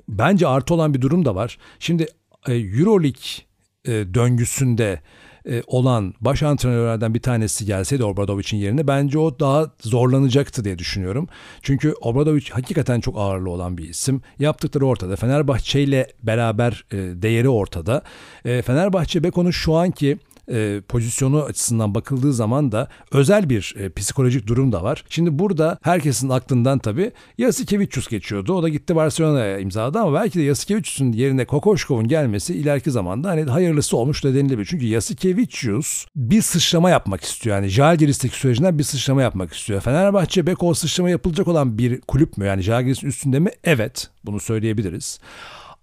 bence 0.09 0.47
artı 0.47 0.73
olan 0.73 0.93
bir 0.93 1.01
durum 1.01 1.25
da 1.25 1.35
var. 1.35 1.57
Şimdi 1.79 2.07
e, 2.47 2.53
Euroleague 2.53 3.48
e, 3.85 3.91
döngüsünde 4.13 5.01
e, 5.49 5.63
olan 5.67 6.13
baş 6.21 6.43
antrenörlerden 6.43 7.13
bir 7.13 7.21
tanesi 7.21 7.65
gelseydi 7.65 8.03
Obradovic'in 8.03 8.57
yerine 8.57 8.87
bence 8.87 9.19
o 9.19 9.39
daha 9.39 9.71
zorlanacaktı 9.81 10.65
diye 10.65 10.79
düşünüyorum. 10.79 11.27
Çünkü 11.61 11.93
Obradovic 12.01 12.49
hakikaten 12.51 12.99
çok 12.99 13.17
ağırlı 13.17 13.49
olan 13.49 13.77
bir 13.77 13.89
isim. 13.89 14.21
Yaptıkları 14.39 14.85
ortada. 14.85 15.15
Fenerbahçe 15.15 15.81
ile 15.83 16.07
beraber 16.23 16.85
e, 16.91 16.97
değeri 16.97 17.49
ortada. 17.49 18.01
Fenerbahçe 18.43 19.23
Beko'nun 19.23 19.51
şu 19.51 19.75
anki 19.75 20.17
e, 20.49 20.81
pozisyonu 20.87 21.43
açısından 21.43 21.95
bakıldığı 21.95 22.33
zaman 22.33 22.71
da 22.71 22.87
özel 23.11 23.49
bir 23.49 23.75
e, 23.79 23.89
psikolojik 23.89 24.47
durum 24.47 24.71
da 24.71 24.83
var. 24.83 25.03
Şimdi 25.09 25.39
burada 25.39 25.77
herkesin 25.81 26.29
aklından 26.29 26.79
tabii 26.79 27.11
Yasikevicius 27.37 28.07
geçiyordu. 28.07 28.53
O 28.53 28.63
da 28.63 28.69
gitti 28.69 28.95
Barcelona'ya 28.95 29.59
imzaladı 29.59 29.99
ama 29.99 30.13
belki 30.13 30.39
de 30.39 30.43
Yasikevicius'un 30.43 31.11
yerine 31.11 31.45
Kokoşkov'un 31.45 32.07
gelmesi 32.07 32.55
ileriki 32.55 32.91
zamanda 32.91 33.29
hani 33.29 33.43
hayırlısı 33.43 33.97
olmuş 33.97 34.23
da 34.23 34.35
denilebilir. 34.35 34.65
Çünkü 34.65 34.85
Yasikevicius 34.85 36.05
bir 36.15 36.41
sıçrama 36.41 36.89
yapmak 36.89 37.23
istiyor. 37.23 37.55
Yani 37.55 37.67
Jalgiris'teki 37.67 38.35
sürecinden 38.35 38.79
bir 38.79 38.83
sıçrama 38.83 39.21
yapmak 39.21 39.53
istiyor. 39.53 39.81
Fenerbahçe 39.81 40.47
Beko 40.47 40.73
sıçrama 40.73 41.09
yapılacak 41.09 41.47
olan 41.47 41.77
bir 41.77 42.01
kulüp 42.01 42.37
mü? 42.37 42.45
Yani 42.45 42.61
Jalgiris'in 42.61 43.07
üstünde 43.07 43.39
mi? 43.39 43.49
Evet. 43.63 44.09
Bunu 44.25 44.39
söyleyebiliriz. 44.39 45.19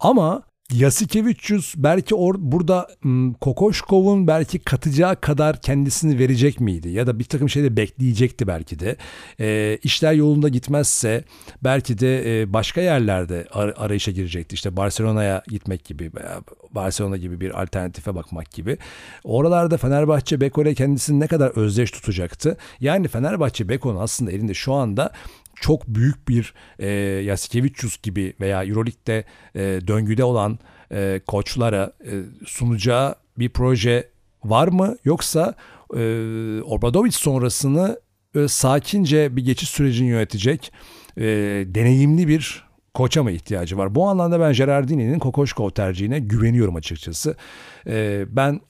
Ama 0.01 0.43
Yasikevicius 0.73 1.75
belki 1.77 2.15
or, 2.15 2.35
burada 2.39 2.89
hmm, 3.01 3.33
Kokoşkov'un 3.33 4.27
belki 4.27 4.59
katacağı 4.59 5.21
kadar 5.21 5.61
kendisini 5.61 6.19
verecek 6.19 6.61
miydi? 6.61 6.89
Ya 6.89 7.07
da 7.07 7.19
bir 7.19 7.25
takım 7.25 7.49
şeyde 7.49 7.77
bekleyecekti 7.77 8.47
belki 8.47 8.79
de. 8.79 8.97
E, 9.41 9.79
işler 9.83 10.13
yolunda 10.13 10.49
gitmezse 10.49 11.25
belki 11.65 11.99
de 11.99 12.41
e, 12.41 12.53
başka 12.53 12.81
yerlerde 12.81 13.47
ar- 13.53 13.75
arayışa 13.77 14.11
girecekti. 14.11 14.55
İşte 14.55 14.77
Barcelona'ya 14.77 15.43
gitmek 15.49 15.85
gibi 15.85 16.11
Barcelona 16.71 17.17
gibi 17.17 17.41
bir 17.41 17.63
alternatife 17.63 18.15
bakmak 18.15 18.51
gibi. 18.51 18.79
Oralarda 19.25 19.77
Fenerbahçe 19.77 20.41
Beko 20.41 20.63
ile 20.63 20.75
kendisini 20.75 21.21
ne 21.21 21.27
kadar 21.27 21.51
özdeş 21.51 21.91
tutacaktı? 21.91 22.57
Yani 22.81 23.09
Fenerbahçe 23.09 23.69
Beko'nun 23.69 24.01
aslında 24.01 24.33
elinde 24.33 24.55
şu 24.55 24.73
anda 24.73 25.13
çok 25.61 25.89
büyük 25.89 26.29
bir 26.29 26.55
e, 26.79 26.89
Yasikevicius 27.25 28.03
gibi 28.03 28.35
veya 28.41 28.65
Euroleague'de 28.65 29.25
e, 29.55 29.87
döngüde 29.87 30.25
olan 30.25 30.59
e, 30.93 31.21
koçlara 31.27 31.93
e, 32.05 32.13
sunacağı 32.47 33.15
bir 33.39 33.49
proje 33.49 34.11
var 34.45 34.69
mı? 34.69 34.97
Yoksa 35.05 35.55
e, 35.95 36.01
Obradovic 36.63 37.13
sonrasını 37.13 38.01
e, 38.35 38.49
sakince 38.49 39.37
bir 39.37 39.45
geçiş 39.45 39.69
sürecini 39.69 40.09
yönetecek 40.09 40.73
e, 41.17 41.25
deneyimli 41.67 42.29
bir 42.29 42.67
koça 42.95 43.23
mı 43.23 43.31
ihtiyacı 43.31 43.79
var? 43.79 43.95
Bu 43.95 44.09
anlamda 44.09 44.41
ben 44.41 44.53
Gerardini'nin 44.53 45.19
Kokoşkov 45.19 45.71
tercihine 45.71 46.19
güveniyorum 46.19 46.77
açıkçası. 46.77 47.37
E, 47.87 48.25
ben 48.29 48.61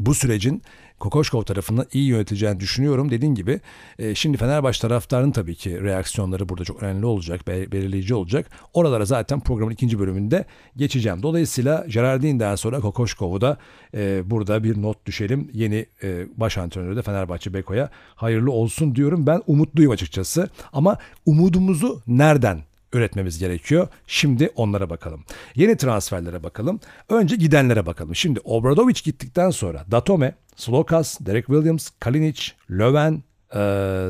bu 0.00 0.14
sürecin 0.14 0.62
Kokoşkov 0.98 1.42
tarafından 1.42 1.86
iyi 1.92 2.06
yöneteceğini 2.06 2.60
düşünüyorum. 2.60 3.10
Dediğim 3.10 3.34
gibi 3.34 3.60
e, 3.98 4.14
şimdi 4.14 4.36
Fenerbahçe 4.36 4.80
taraftarının 4.80 5.32
tabii 5.32 5.54
ki 5.54 5.82
reaksiyonları 5.82 6.48
burada 6.48 6.64
çok 6.64 6.82
önemli 6.82 7.06
olacak, 7.06 7.48
belirleyici 7.48 8.14
olacak. 8.14 8.50
Oralara 8.74 9.04
zaten 9.04 9.40
programın 9.40 9.72
ikinci 9.72 9.98
bölümünde 9.98 10.44
geçeceğim. 10.76 11.22
Dolayısıyla 11.22 11.86
Gerardin'den 11.88 12.56
sonra 12.56 12.80
Kokoşkov'u 12.80 13.40
da 13.40 13.56
e, 13.94 14.30
burada 14.30 14.64
bir 14.64 14.82
not 14.82 15.06
düşelim. 15.06 15.50
Yeni 15.52 15.86
e, 16.02 16.26
baş 16.36 16.58
antrenörü 16.58 16.96
de 16.96 17.02
Fenerbahçe 17.02 17.54
Beko'ya 17.54 17.90
hayırlı 18.14 18.50
olsun 18.52 18.94
diyorum. 18.94 19.26
Ben 19.26 19.42
umutluyum 19.46 19.92
açıkçası. 19.92 20.50
Ama 20.72 20.98
umudumuzu 21.26 22.02
nereden 22.06 22.60
üretmemiz 22.92 23.38
gerekiyor. 23.38 23.88
Şimdi 24.06 24.50
onlara 24.56 24.90
bakalım. 24.90 25.24
Yeni 25.54 25.76
transferlere 25.76 26.42
bakalım. 26.42 26.80
Önce 27.08 27.36
gidenlere 27.36 27.86
bakalım. 27.86 28.14
Şimdi 28.14 28.40
Obradovic 28.44 29.00
gittikten 29.04 29.50
sonra 29.50 29.84
Datome, 29.90 30.34
Slokas, 30.56 31.20
Derek 31.20 31.46
Williams, 31.46 31.90
Kalinic, 32.00 32.42
Löwen, 32.70 33.22
e, 33.54 33.60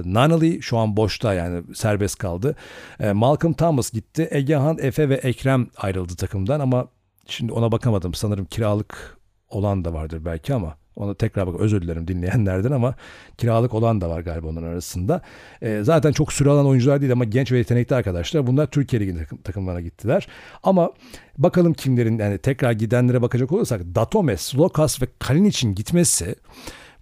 Nanali 0.05 0.63
şu 0.63 0.79
an 0.79 0.97
boşta 0.97 1.35
yani 1.35 1.63
serbest 1.75 2.19
kaldı. 2.19 2.57
E, 3.01 3.13
Malcolm 3.13 3.53
Thomas 3.53 3.93
gitti. 3.93 4.29
Egehan, 4.31 4.79
Efe 4.79 5.09
ve 5.09 5.15
Ekrem 5.15 5.67
ayrıldı 5.77 6.17
takımdan 6.17 6.61
ama 6.61 6.89
şimdi 7.27 7.53
ona 7.53 7.73
bakamadım. 7.73 8.15
Sanırım 8.15 8.45
kiralık 8.45 9.17
olan 9.49 9.85
da 9.85 9.93
vardır 9.93 10.25
belki 10.25 10.55
ama 10.55 10.77
onu 10.97 11.15
tekrar 11.15 11.47
bak 11.47 11.61
özür 11.61 11.83
dilerim 11.83 12.09
dinleyenlerden 12.09 12.71
ama 12.71 12.95
kiralık 13.39 13.75
olan 13.75 14.01
da 14.01 14.11
var 14.11 14.21
galiba 14.21 14.49
onların 14.49 14.69
arasında. 14.69 15.23
E, 15.63 15.81
zaten 15.83 16.13
çok 16.13 16.33
süre 16.33 16.51
alan 16.51 16.67
oyuncular 16.67 17.01
değil 17.01 17.13
ama 17.13 17.25
genç 17.25 17.53
ve 17.53 17.59
yetenekli 17.59 17.97
arkadaşlar. 17.97 18.47
Bunlar 18.47 18.67
Türkiye 18.67 19.03
Ligi 19.03 19.19
takım, 19.19 19.39
takımlarına 19.39 19.81
gittiler. 19.81 20.29
Ama 20.63 20.91
bakalım 21.39 21.73
kimlerin 21.73 22.19
yani 22.19 22.39
tekrar 22.39 22.73
gidenlere 22.73 23.23
bakacak 23.23 23.53
olursak 23.53 23.81
Datome, 23.95 24.37
Slokas 24.37 25.03
ve 25.03 25.07
Kalinic'in 25.19 25.75
gitmesi 25.75 26.35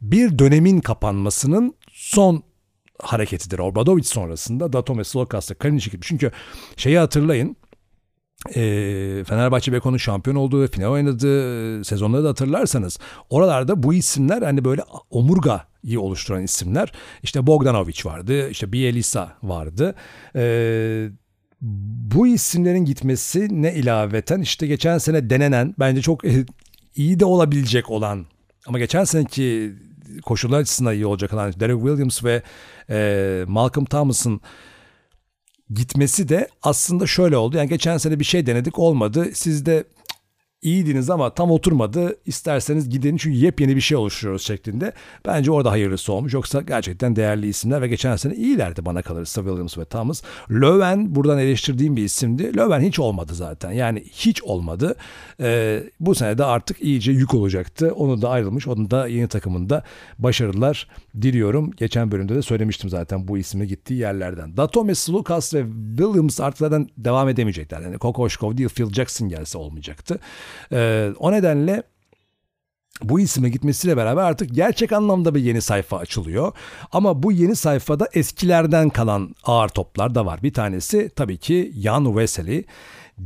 bir 0.03 0.39
dönemin 0.39 0.81
kapanmasının 0.81 1.75
son 1.91 2.43
hareketidir. 3.03 3.59
Obradovic 3.59 4.05
sonrasında 4.05 4.73
Datome, 4.73 5.05
Slokas 5.05 5.51
ve 5.51 5.55
Kalinic 5.55 5.91
gibi. 5.91 6.03
Çünkü 6.03 6.31
şeyi 6.77 6.99
hatırlayın 6.99 7.57
e, 8.49 9.25
Fenerbahçe 9.25 9.73
Beko'nun 9.73 9.97
şampiyon 9.97 10.37
olduğu 10.37 10.69
final 10.69 10.91
oynadığı 10.91 11.85
sezonları 11.85 12.25
da 12.25 12.29
hatırlarsanız 12.29 12.99
oralarda 13.31 13.83
bu 13.83 13.95
isimler 13.95 14.43
hani 14.43 14.65
böyle 14.65 14.83
omurgayı 15.11 16.01
oluşturan 16.01 16.43
isimler. 16.43 16.93
İşte 17.23 17.47
Bogdanovic 17.47 18.01
vardı, 18.05 18.51
işte 18.51 18.73
Bielisa 18.73 19.37
vardı. 19.43 19.95
E, 20.37 21.09
bu 22.11 22.27
isimlerin 22.27 22.85
gitmesi 22.85 23.63
ne 23.63 23.75
ilaveten 23.75 24.41
işte 24.41 24.67
geçen 24.67 24.99
sene 24.99 25.31
denenen 25.31 25.75
bence 25.79 26.03
çok 26.03 26.23
iyi 26.97 27.21
de 27.21 27.25
olabilecek 27.25 27.91
olan 27.91 28.27
ama 28.67 28.79
geçen 28.79 29.05
seneki 29.05 29.73
koşullar 30.25 30.61
açısından 30.61 30.95
iyi 30.95 31.07
olacak 31.07 31.33
olan 31.33 31.53
Derek 31.61 31.81
Williams 31.81 32.25
ve 32.25 32.43
e, 32.91 33.45
Malcolm 33.49 33.85
Thomas'ın 33.85 34.41
gitmesi 35.75 36.29
de 36.29 36.49
aslında 36.63 37.07
şöyle 37.07 37.37
oldu. 37.37 37.57
Yani 37.57 37.69
geçen 37.69 37.99
sene 37.99 38.21
bir 38.21 38.25
şey 38.25 38.47
denedik 38.47 38.79
olmadı. 38.79 39.31
Siz 39.35 39.67
de 39.67 39.85
iyiydiniz 40.65 41.11
ama 41.11 41.35
tam 41.35 41.51
oturmadı. 41.51 42.17
İsterseniz 42.27 42.89
gidin 42.89 43.17
çünkü 43.17 43.39
yepyeni 43.39 43.77
bir 43.77 43.81
şey 43.81 43.97
oluşturuyoruz 43.97 44.47
şeklinde. 44.47 44.93
Bence 45.27 45.51
orada 45.51 45.71
hayırlısı 45.71 46.13
olmuş. 46.13 46.33
Yoksa 46.33 46.61
gerçekten 46.61 47.17
değerli 47.17 47.47
isimler 47.47 47.83
ve 47.83 47.89
geçen 47.89 48.17
sene 48.17 48.35
iyilerdi 48.35 48.85
bana 48.85 49.03
kalırsa 49.03 49.41
Williams 49.41 49.79
ve 49.79 49.85
Thomas. 49.85 50.23
Löwen 50.51 51.15
buradan 51.15 51.39
eleştirdiğim 51.39 51.97
bir 51.97 52.05
isimdi. 52.05 52.57
Löwen 52.57 52.81
hiç 52.81 52.99
olmadı 52.99 53.35
zaten. 53.35 53.73
Yani 53.73 54.05
hiç 54.13 54.43
olmadı. 54.43 54.95
Ee, 55.41 55.83
bu 56.01 56.15
sene 56.15 56.39
de 56.39 56.45
artık 56.45 56.83
iyice 56.83 57.13
yük 57.13 57.35
olacaktı. 57.35 57.93
Onu 57.97 58.23
da 58.23 58.31
ayrılmış. 58.31 58.69
Onun 58.69 58.91
da 58.91 59.09
yeni 59.09 59.29
takımında 59.29 59.83
başarılar 60.19 60.89
diliyorum. 61.23 61.71
Geçen 61.71 62.11
bölümde 62.13 62.35
de 62.35 62.43
söylemiştim 62.43 62.91
zaten 62.91 63.29
bu 63.29 63.39
ismi 63.39 63.67
gittiği 63.67 63.95
yerlerden. 63.95 64.57
Datomes, 64.57 65.11
Lucas 65.11 65.55
ve 65.55 65.65
Williams 65.97 66.41
artık 66.41 66.59
zaten 66.59 66.89
devam 66.99 67.29
edemeyecekler. 67.29 67.81
Yani 67.81 67.99
Kokoşkov 67.99 68.57
değil 68.57 68.69
Phil 68.69 68.93
Jackson 68.93 69.29
gelse 69.29 69.59
olmayacaktı. 69.59 70.19
Ee, 70.73 71.13
o 71.19 71.33
nedenle 71.33 71.83
bu 73.03 73.21
isime 73.21 73.49
gitmesiyle 73.49 73.97
beraber 73.97 74.23
artık 74.23 74.55
gerçek 74.55 74.93
anlamda 74.93 75.35
bir 75.35 75.41
yeni 75.41 75.61
sayfa 75.61 75.99
açılıyor. 75.99 76.53
Ama 76.93 77.23
bu 77.23 77.33
yeni 77.33 77.57
sayfada 77.57 78.09
eskilerden 78.13 78.89
kalan 78.89 79.35
ağır 79.45 79.69
toplar 79.69 80.15
da 80.15 80.27
var. 80.27 80.43
Bir 80.43 80.53
tanesi 80.53 81.11
tabii 81.17 81.39
ki 81.39 81.73
Jan 81.77 82.17
Vesely. 82.17 82.65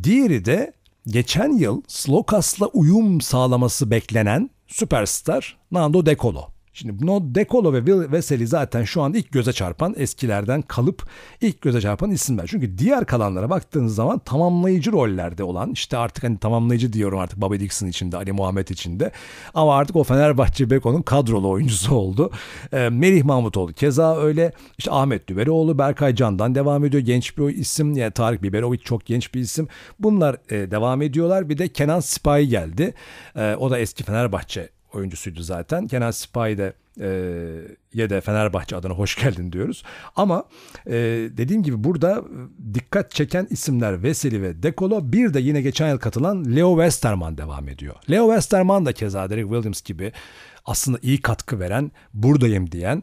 Diğeri 0.03 0.45
de 0.45 0.73
geçen 1.07 1.53
yıl 1.53 1.83
Slokas'la 1.87 2.67
uyum 2.67 3.21
sağlaması 3.21 3.91
beklenen 3.91 4.51
süperstar 4.67 5.57
Nando 5.71 6.07
De 6.07 6.17
Colo. 6.17 6.58
Şimdi 6.79 7.07
No 7.07 7.21
Decolo 7.35 7.73
ve 7.73 7.79
Will 7.79 8.13
Vesely 8.13 8.47
zaten 8.47 8.85
şu 8.85 9.03
an 9.03 9.15
ilk 9.15 9.33
göze 9.33 9.53
çarpan 9.53 9.95
eskilerden 9.97 10.63
kalıp 10.63 11.09
ilk 11.41 11.63
göze 11.63 11.81
çarpan 11.81 12.11
isimler. 12.11 12.47
Çünkü 12.47 12.79
diğer 12.79 13.07
kalanlara 13.07 13.51
baktığınız 13.51 13.95
zaman 13.95 14.19
tamamlayıcı 14.19 14.93
rollerde 14.93 15.43
olan 15.45 15.73
işte 15.73 15.97
artık 15.97 16.25
hani 16.25 16.39
tamamlayıcı 16.39 16.93
diyorum 16.93 17.19
artık 17.19 17.41
Bobby 17.41 17.57
Dixon 17.57 17.87
içinde 17.87 18.17
Ali 18.17 18.33
Muhammed 18.33 18.69
içinde 18.69 19.11
ama 19.55 19.77
artık 19.77 19.97
o 19.97 20.05
Fenerbahçe 20.05 20.71
Beko'nun 20.71 21.03
kadrolu 21.03 21.49
oyuncusu 21.51 21.95
oldu. 21.95 22.31
E, 22.73 22.89
Merih 22.89 23.25
Mahmutoğlu 23.25 23.73
keza 23.73 24.17
öyle 24.17 24.53
işte 24.79 24.91
Ahmet 24.91 25.29
Düveroğlu 25.29 25.79
Berkay 25.79 26.15
Can'dan 26.15 26.55
devam 26.55 26.85
ediyor 26.85 27.03
genç 27.03 27.39
bir 27.39 27.49
isim 27.49 27.93
yani 27.93 28.11
Tarık 28.11 28.43
Biberovic 28.43 28.79
çok 28.79 29.07
genç 29.07 29.35
bir 29.35 29.41
isim. 29.41 29.69
Bunlar 29.99 30.37
e, 30.51 30.71
devam 30.71 31.03
ediyorlar 31.03 31.49
bir 31.49 31.59
de 31.59 31.69
Kenan 31.69 32.01
Sipahi 32.01 32.49
geldi. 32.49 32.95
E, 33.37 33.55
o 33.55 33.71
da 33.71 33.79
eski 33.79 34.05
Fenerbahçe 34.05 34.78
oyuncusuydu 34.93 35.43
zaten. 35.43 35.87
Kenan 35.87 36.11
Sipahi 36.11 36.59
de 36.59 36.73
e, 37.01 37.09
ye 37.95 38.11
de 38.11 38.21
Fenerbahçe 38.21 38.77
adına 38.77 38.93
hoş 38.93 39.17
geldin 39.17 39.53
diyoruz. 39.53 39.83
Ama 40.17 40.45
e, 40.87 40.93
dediğim 41.37 41.63
gibi 41.63 41.85
burada 41.85 42.25
dikkat 42.75 43.11
çeken 43.11 43.47
isimler 43.51 44.03
Veseli 44.03 44.43
ve 44.43 44.63
Dekolo 44.63 45.13
bir 45.13 45.35
de 45.35 45.41
yine 45.41 45.61
geçen 45.61 45.89
yıl 45.89 45.99
katılan 45.99 46.57
Leo 46.57 46.71
Westerman 46.71 47.39
devam 47.39 47.69
ediyor. 47.69 47.95
Leo 48.11 48.27
Westerman 48.27 48.87
da 48.87 48.93
keza 48.93 49.31
Derek 49.31 49.45
Williams 49.45 49.83
gibi 49.83 50.13
aslında 50.65 50.99
iyi 51.03 51.23
katkı 51.23 51.61
veren, 51.61 51.93
buradayım 52.15 52.73
diyen 52.73 53.03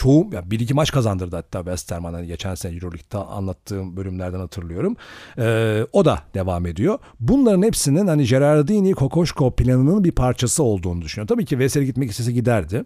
çoğu 0.00 0.30
yani 0.32 0.50
bir 0.50 0.60
iki 0.60 0.74
maç 0.74 0.92
kazandırdı 0.92 1.36
hatta 1.36 1.58
Westerman 1.58 2.14
hani 2.14 2.26
geçen 2.26 2.54
sene 2.54 2.74
Euroleague'de 2.74 3.18
anlattığım 3.18 3.96
bölümlerden 3.96 4.38
hatırlıyorum. 4.38 4.96
Ee, 5.38 5.86
o 5.92 6.04
da 6.04 6.22
devam 6.34 6.66
ediyor. 6.66 6.98
Bunların 7.20 7.62
hepsinin 7.62 8.06
hani 8.06 8.24
Gerardini 8.24 8.92
Kokoşko 8.92 9.56
planının 9.56 10.04
bir 10.04 10.12
parçası 10.12 10.62
olduğunu 10.62 11.02
düşünüyorum. 11.02 11.34
Tabii 11.34 11.44
ki 11.44 11.58
Veseli 11.58 11.86
gitmek 11.86 12.10
istese 12.10 12.32
giderdi. 12.32 12.84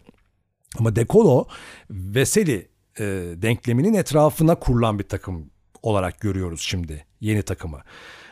Ama 0.78 0.96
Dekolo 0.96 1.46
Veseli 1.90 2.68
e, 2.98 3.04
denkleminin 3.36 3.94
etrafına 3.94 4.54
kurulan 4.54 4.98
bir 4.98 5.08
takım 5.08 5.50
olarak 5.82 6.20
görüyoruz 6.20 6.60
şimdi 6.60 7.04
yeni 7.20 7.42
takımı. 7.42 7.78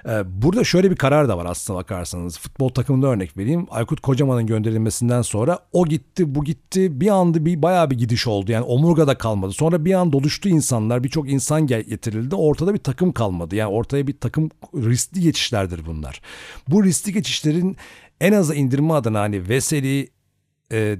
Ee, 0.09 0.43
burada 0.43 0.65
şöyle 0.65 0.91
bir 0.91 0.97
karar 0.97 1.29
da 1.29 1.39
var 1.39 1.47
aslında 1.47 1.79
bakarsanız. 1.79 2.39
Futbol 2.39 2.69
takımında 2.69 3.07
örnek 3.07 3.37
vereyim. 3.37 3.67
Aykut 3.71 4.01
Kocaman'ın 4.01 4.47
gönderilmesinden 4.47 5.23
sonra 5.23 5.59
o 5.73 5.87
gitti 5.87 6.35
bu 6.35 6.45
gitti 6.45 7.01
bir 7.01 7.09
anda 7.09 7.45
bir 7.45 7.63
bayağı 7.63 7.91
bir 7.91 7.99
gidiş 7.99 8.27
oldu. 8.27 8.53
Yani 8.53 8.65
omurgada 8.65 9.19
kalmadı. 9.19 9.53
Sonra 9.53 9.85
bir 9.85 9.95
an 9.95 10.13
doluştu 10.13 10.49
insanlar. 10.49 11.05
Birçok 11.05 11.31
insan 11.31 11.67
getirildi. 11.67 12.35
Ortada 12.35 12.75
bir 12.75 12.79
takım 12.79 13.13
kalmadı. 13.13 13.57
Yani 13.57 13.73
ortaya 13.73 14.07
bir 14.07 14.19
takım 14.19 14.51
riskli 14.75 15.21
geçişlerdir 15.21 15.87
bunlar. 15.87 16.21
Bu 16.69 16.85
riskli 16.85 17.13
geçişlerin 17.13 17.77
en 18.21 18.33
aza 18.33 18.55
indirme 18.55 18.95
adına 18.95 19.21
hani 19.21 19.49
Veseli, 19.49 20.09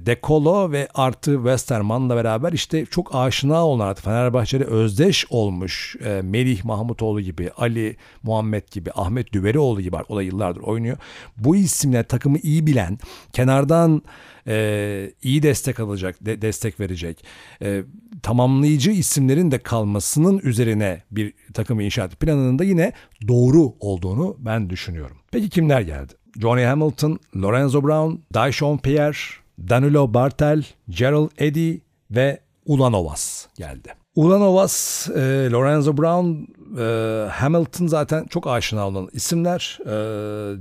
Dekolo 0.05 0.71
ve 0.71 0.87
artı 0.93 1.35
Westerman'la 1.35 2.15
beraber 2.15 2.53
işte 2.53 2.85
çok 2.85 3.15
aşina 3.15 3.67
olan 3.67 3.87
artık 3.87 4.05
Fenerbahçe'de 4.05 4.63
özdeş 4.63 5.25
olmuş 5.29 5.95
e, 6.05 6.21
Melih 6.21 6.65
Mahmutoğlu 6.65 7.21
gibi, 7.21 7.51
Ali 7.57 7.97
Muhammed 8.23 8.63
gibi, 8.71 8.91
Ahmet 8.95 9.33
Düverioğlu 9.33 9.81
gibi 9.81 9.95
o 10.09 10.15
da 10.15 10.21
yıllardır 10.21 10.61
oynuyor. 10.61 10.97
Bu 11.37 11.55
isimler 11.55 12.03
takımı 12.03 12.37
iyi 12.37 12.67
bilen, 12.67 12.99
kenardan 13.33 14.01
e, 14.47 15.11
iyi 15.23 15.43
destek 15.43 15.79
alacak, 15.79 16.25
de, 16.25 16.41
destek 16.41 16.79
verecek, 16.79 17.25
e, 17.61 17.83
tamamlayıcı 18.23 18.91
isimlerin 18.91 19.51
de 19.51 19.59
kalmasının 19.59 20.39
üzerine 20.39 21.03
bir 21.11 21.33
takım 21.53 21.79
inşaat 21.79 22.19
planının 22.19 22.59
da 22.59 22.63
yine 22.63 22.91
doğru 23.27 23.73
olduğunu 23.79 24.35
ben 24.39 24.69
düşünüyorum. 24.69 25.17
Peki 25.31 25.49
kimler 25.49 25.81
geldi? 25.81 26.13
Johnny 26.41 26.63
Hamilton, 26.63 27.19
Lorenzo 27.35 27.83
Brown, 27.83 28.15
Dyson 28.33 28.77
Pierre, 28.77 29.42
Danilo 29.59 30.13
Bartel, 30.13 30.65
Gerald 30.89 31.29
Eddy 31.37 31.77
ve 32.11 32.39
Ulanovas 32.65 33.47
geldi. 33.55 33.93
Ulanovas, 34.15 35.09
e, 35.09 35.49
Lorenzo 35.51 35.97
Brown, 35.97 36.45
e, 36.79 37.29
Hamilton 37.29 37.87
zaten 37.87 38.25
çok 38.25 38.47
aşina 38.47 38.87
olan 38.87 39.09
isimler. 39.13 39.79
E, 39.81 39.91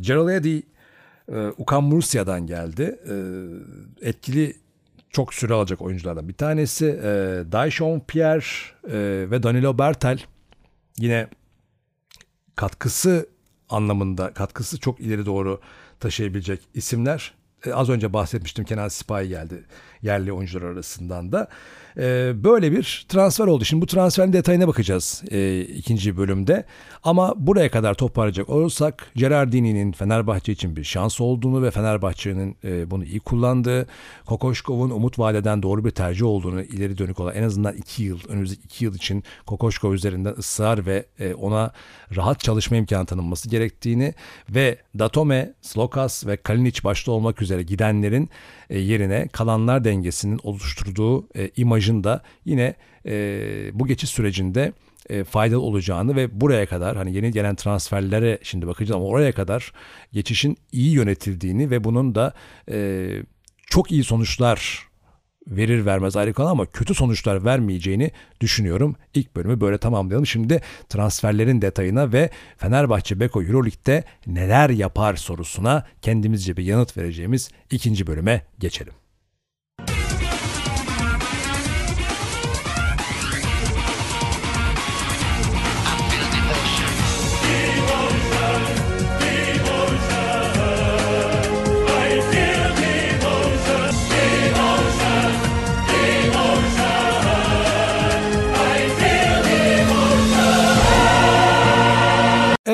Gerald 0.00 0.28
Eddy, 0.28 0.58
e, 1.32 1.46
Ukan 1.58 1.84
Mursia'dan 1.84 2.46
geldi. 2.46 2.98
E, 3.08 3.14
etkili 4.08 4.56
çok 5.10 5.34
süre 5.34 5.54
alacak 5.54 5.82
oyunculardan 5.82 6.28
bir 6.28 6.34
tanesi. 6.34 6.86
E, 6.86 7.08
Daishon 7.52 8.00
Pierre 8.00 8.44
e, 8.88 9.30
ve 9.30 9.42
Danilo 9.42 9.78
Bertel 9.78 10.20
yine 10.98 11.28
katkısı 12.56 13.26
anlamında 13.68 14.32
katkısı 14.32 14.80
çok 14.80 15.00
ileri 15.00 15.26
doğru 15.26 15.60
taşıyabilecek 16.00 16.60
isimler. 16.74 17.34
E, 17.66 17.74
az 17.74 17.88
önce 17.88 18.12
bahsetmiştim 18.12 18.64
Kenan 18.64 18.88
Sipahi 18.88 19.28
geldi 19.28 19.64
yerli 20.02 20.32
oyuncular 20.32 20.66
arasından 20.66 21.32
da. 21.32 21.48
E, 21.96 22.32
böyle 22.44 22.72
bir 22.72 23.06
transfer 23.08 23.46
oldu. 23.46 23.64
Şimdi 23.64 23.82
bu 23.82 23.86
transferin 23.86 24.32
detayına 24.32 24.68
bakacağız 24.68 25.22
e, 25.30 25.60
ikinci 25.60 26.16
bölümde. 26.16 26.64
Ama 27.04 27.34
buraya 27.36 27.70
kadar 27.70 27.94
toparlayacak 27.94 28.48
olursak 28.48 29.06
Gerardini'nin 29.16 29.92
Fenerbahçe 29.92 30.52
için 30.52 30.76
bir 30.76 30.84
şans 30.84 31.20
olduğunu 31.20 31.62
ve 31.62 31.70
Fenerbahçe'nin 31.70 32.56
e, 32.64 32.90
bunu 32.90 33.04
iyi 33.04 33.20
kullandığı, 33.20 33.86
Kokoşkov'un 34.26 34.90
umut 34.90 35.18
vadeden 35.18 35.62
doğru 35.62 35.84
bir 35.84 35.90
tercih 35.90 36.26
olduğunu 36.26 36.62
ileri 36.62 36.98
dönük 36.98 37.20
olan 37.20 37.34
en 37.34 37.42
azından 37.42 37.74
iki 37.76 38.02
yıl, 38.02 38.18
önümüzdeki 38.28 38.62
iki 38.64 38.84
yıl 38.84 38.94
için 38.94 39.24
Kokoşkov 39.46 39.92
üzerinden 39.92 40.34
ısrar 40.38 40.86
ve 40.86 41.06
e, 41.18 41.34
ona 41.34 41.72
rahat 42.16 42.40
çalışma 42.40 42.76
imkanı 42.76 43.06
tanınması 43.06 43.48
gerektiğini 43.48 44.14
ve 44.50 44.78
Datome, 44.98 45.52
Slokas 45.60 46.26
ve 46.26 46.36
Kalinic 46.36 46.84
başta 46.84 47.12
olmak 47.12 47.42
üzere 47.42 47.62
gidenlerin 47.62 48.30
e, 48.70 48.78
yerine 48.78 49.28
kalanlar 49.28 49.84
dengesinin 49.92 50.40
oluşturduğu 50.42 51.28
e, 51.36 51.50
imajın 51.56 52.04
da 52.04 52.22
yine 52.44 52.74
e, 53.06 53.14
bu 53.74 53.86
geçiş 53.86 54.10
sürecinde 54.10 54.72
e, 55.10 55.24
faydalı 55.24 55.60
olacağını 55.60 56.16
ve 56.16 56.40
buraya 56.40 56.66
kadar 56.66 56.96
hani 56.96 57.14
yeni 57.14 57.32
gelen 57.32 57.54
transferlere 57.54 58.38
şimdi 58.42 58.66
bakacağız 58.66 58.96
ama 58.96 59.06
oraya 59.06 59.32
kadar 59.32 59.72
geçişin 60.12 60.56
iyi 60.72 60.92
yönetildiğini 60.92 61.70
ve 61.70 61.84
bunun 61.84 62.14
da 62.14 62.32
e, 62.70 63.08
çok 63.66 63.92
iyi 63.92 64.04
sonuçlar 64.04 64.88
verir 65.46 65.86
vermez 65.86 66.16
ayrı 66.16 66.32
kalan 66.32 66.50
ama 66.50 66.66
kötü 66.66 66.94
sonuçlar 66.94 67.44
vermeyeceğini 67.44 68.10
düşünüyorum. 68.40 68.96
İlk 69.14 69.36
bölümü 69.36 69.60
böyle 69.60 69.78
tamamlayalım. 69.78 70.26
Şimdi 70.26 70.60
transferlerin 70.88 71.62
detayına 71.62 72.12
ve 72.12 72.30
Fenerbahçe 72.56 73.20
Beko 73.20 73.42
Euroleague'de 73.42 74.04
neler 74.26 74.70
yapar 74.70 75.16
sorusuna 75.16 75.86
kendimizce 76.02 76.56
bir 76.56 76.64
yanıt 76.64 76.96
vereceğimiz 76.96 77.50
ikinci 77.70 78.06
bölüme 78.06 78.42
geçelim. 78.58 79.01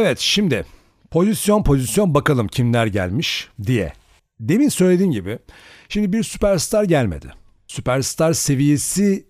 Evet 0.09 0.19
şimdi 0.19 0.65
pozisyon 1.11 1.63
pozisyon 1.63 2.15
bakalım 2.15 2.49
kimler 2.49 2.87
gelmiş 2.87 3.49
diye. 3.67 3.93
Demin 4.41 4.69
söylediğim 4.69 5.13
gibi 5.13 5.39
şimdi 5.89 6.13
bir 6.13 6.23
süperstar 6.23 6.85
gelmedi. 6.85 7.31
Süperstar 7.67 8.33
seviyesi 8.33 9.27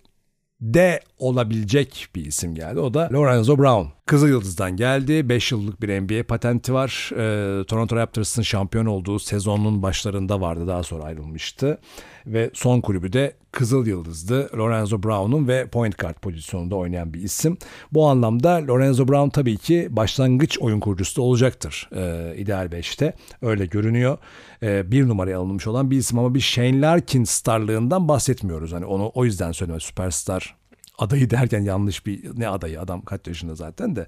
de 0.61 1.01
olabilecek 1.19 2.09
bir 2.15 2.25
isim 2.25 2.55
geldi. 2.55 2.81
O 2.81 2.95
da 2.95 3.09
Lorenzo 3.13 3.59
Brown. 3.59 3.87
Kızıl 4.07 4.29
Yıldız'dan 4.29 4.77
geldi. 4.77 5.29
5 5.29 5.53
yıllık 5.53 5.83
bir 5.83 6.01
NBA 6.01 6.27
patenti 6.27 6.73
var. 6.73 7.11
Ee, 7.13 7.65
Toronto 7.65 7.97
Raptors'ın 7.97 8.43
şampiyon 8.43 8.87
olduğu 8.87 9.19
sezonun 9.19 9.83
başlarında 9.83 10.41
vardı. 10.41 10.67
Daha 10.67 10.83
sonra 10.83 11.05
ayrılmıştı. 11.05 11.79
Ve 12.27 12.51
son 12.55 12.81
kulübü 12.81 13.13
de 13.13 13.35
Kızıl 13.53 13.87
Yıldız'dı. 13.87 14.51
Lorenzo 14.57 15.03
Brown'un 15.03 15.49
ve 15.49 15.67
point 15.67 15.99
guard 15.99 16.15
pozisyonunda 16.15 16.77
oynayan 16.77 17.15
bir 17.15 17.23
isim. 17.23 17.59
Bu 17.93 18.07
anlamda 18.07 18.67
Lorenzo 18.69 19.09
Brown 19.09 19.29
tabii 19.29 19.57
ki 19.57 19.89
başlangıç 19.91 20.59
oyun 20.59 20.81
kurucusu 20.81 21.23
olacaktır. 21.23 21.89
Ee, 21.97 22.35
ideal 22.37 22.67
5'te. 22.67 23.13
Öyle 23.43 23.67
görünüyor. 23.67 24.19
Ee, 24.63 24.93
bir 24.93 25.09
numaraya 25.09 25.39
alınmış 25.39 25.67
olan 25.67 25.91
bir 25.91 25.97
isim 25.97 26.19
ama 26.19 26.35
bir 26.35 26.41
Shane 26.41 26.81
Larkin 26.81 27.25
starlığından 27.25 28.09
bahsetmiyoruz. 28.09 28.73
Hani 28.73 28.85
onu 28.85 29.13
o 29.15 29.25
yüzden 29.25 29.53
söyleme 29.53 29.81
süperstar 29.81 30.57
adayı 30.99 31.31
derken 31.31 31.61
yanlış 31.61 32.07
bir 32.07 32.41
ne 32.41 32.49
adayı 32.49 32.81
adam 32.81 33.03
kaç 33.03 33.27
yaşında 33.27 33.55
zaten 33.55 33.97
de 33.97 34.07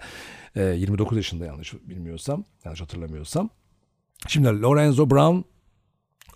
e, 0.56 0.62
29 0.64 1.16
yaşında 1.16 1.44
yanlış 1.44 1.74
bilmiyorsam 1.74 2.44
yanlış 2.64 2.80
hatırlamıyorsam. 2.80 3.50
Şimdi 4.28 4.48
Lorenzo 4.48 5.10
Brown 5.10 5.40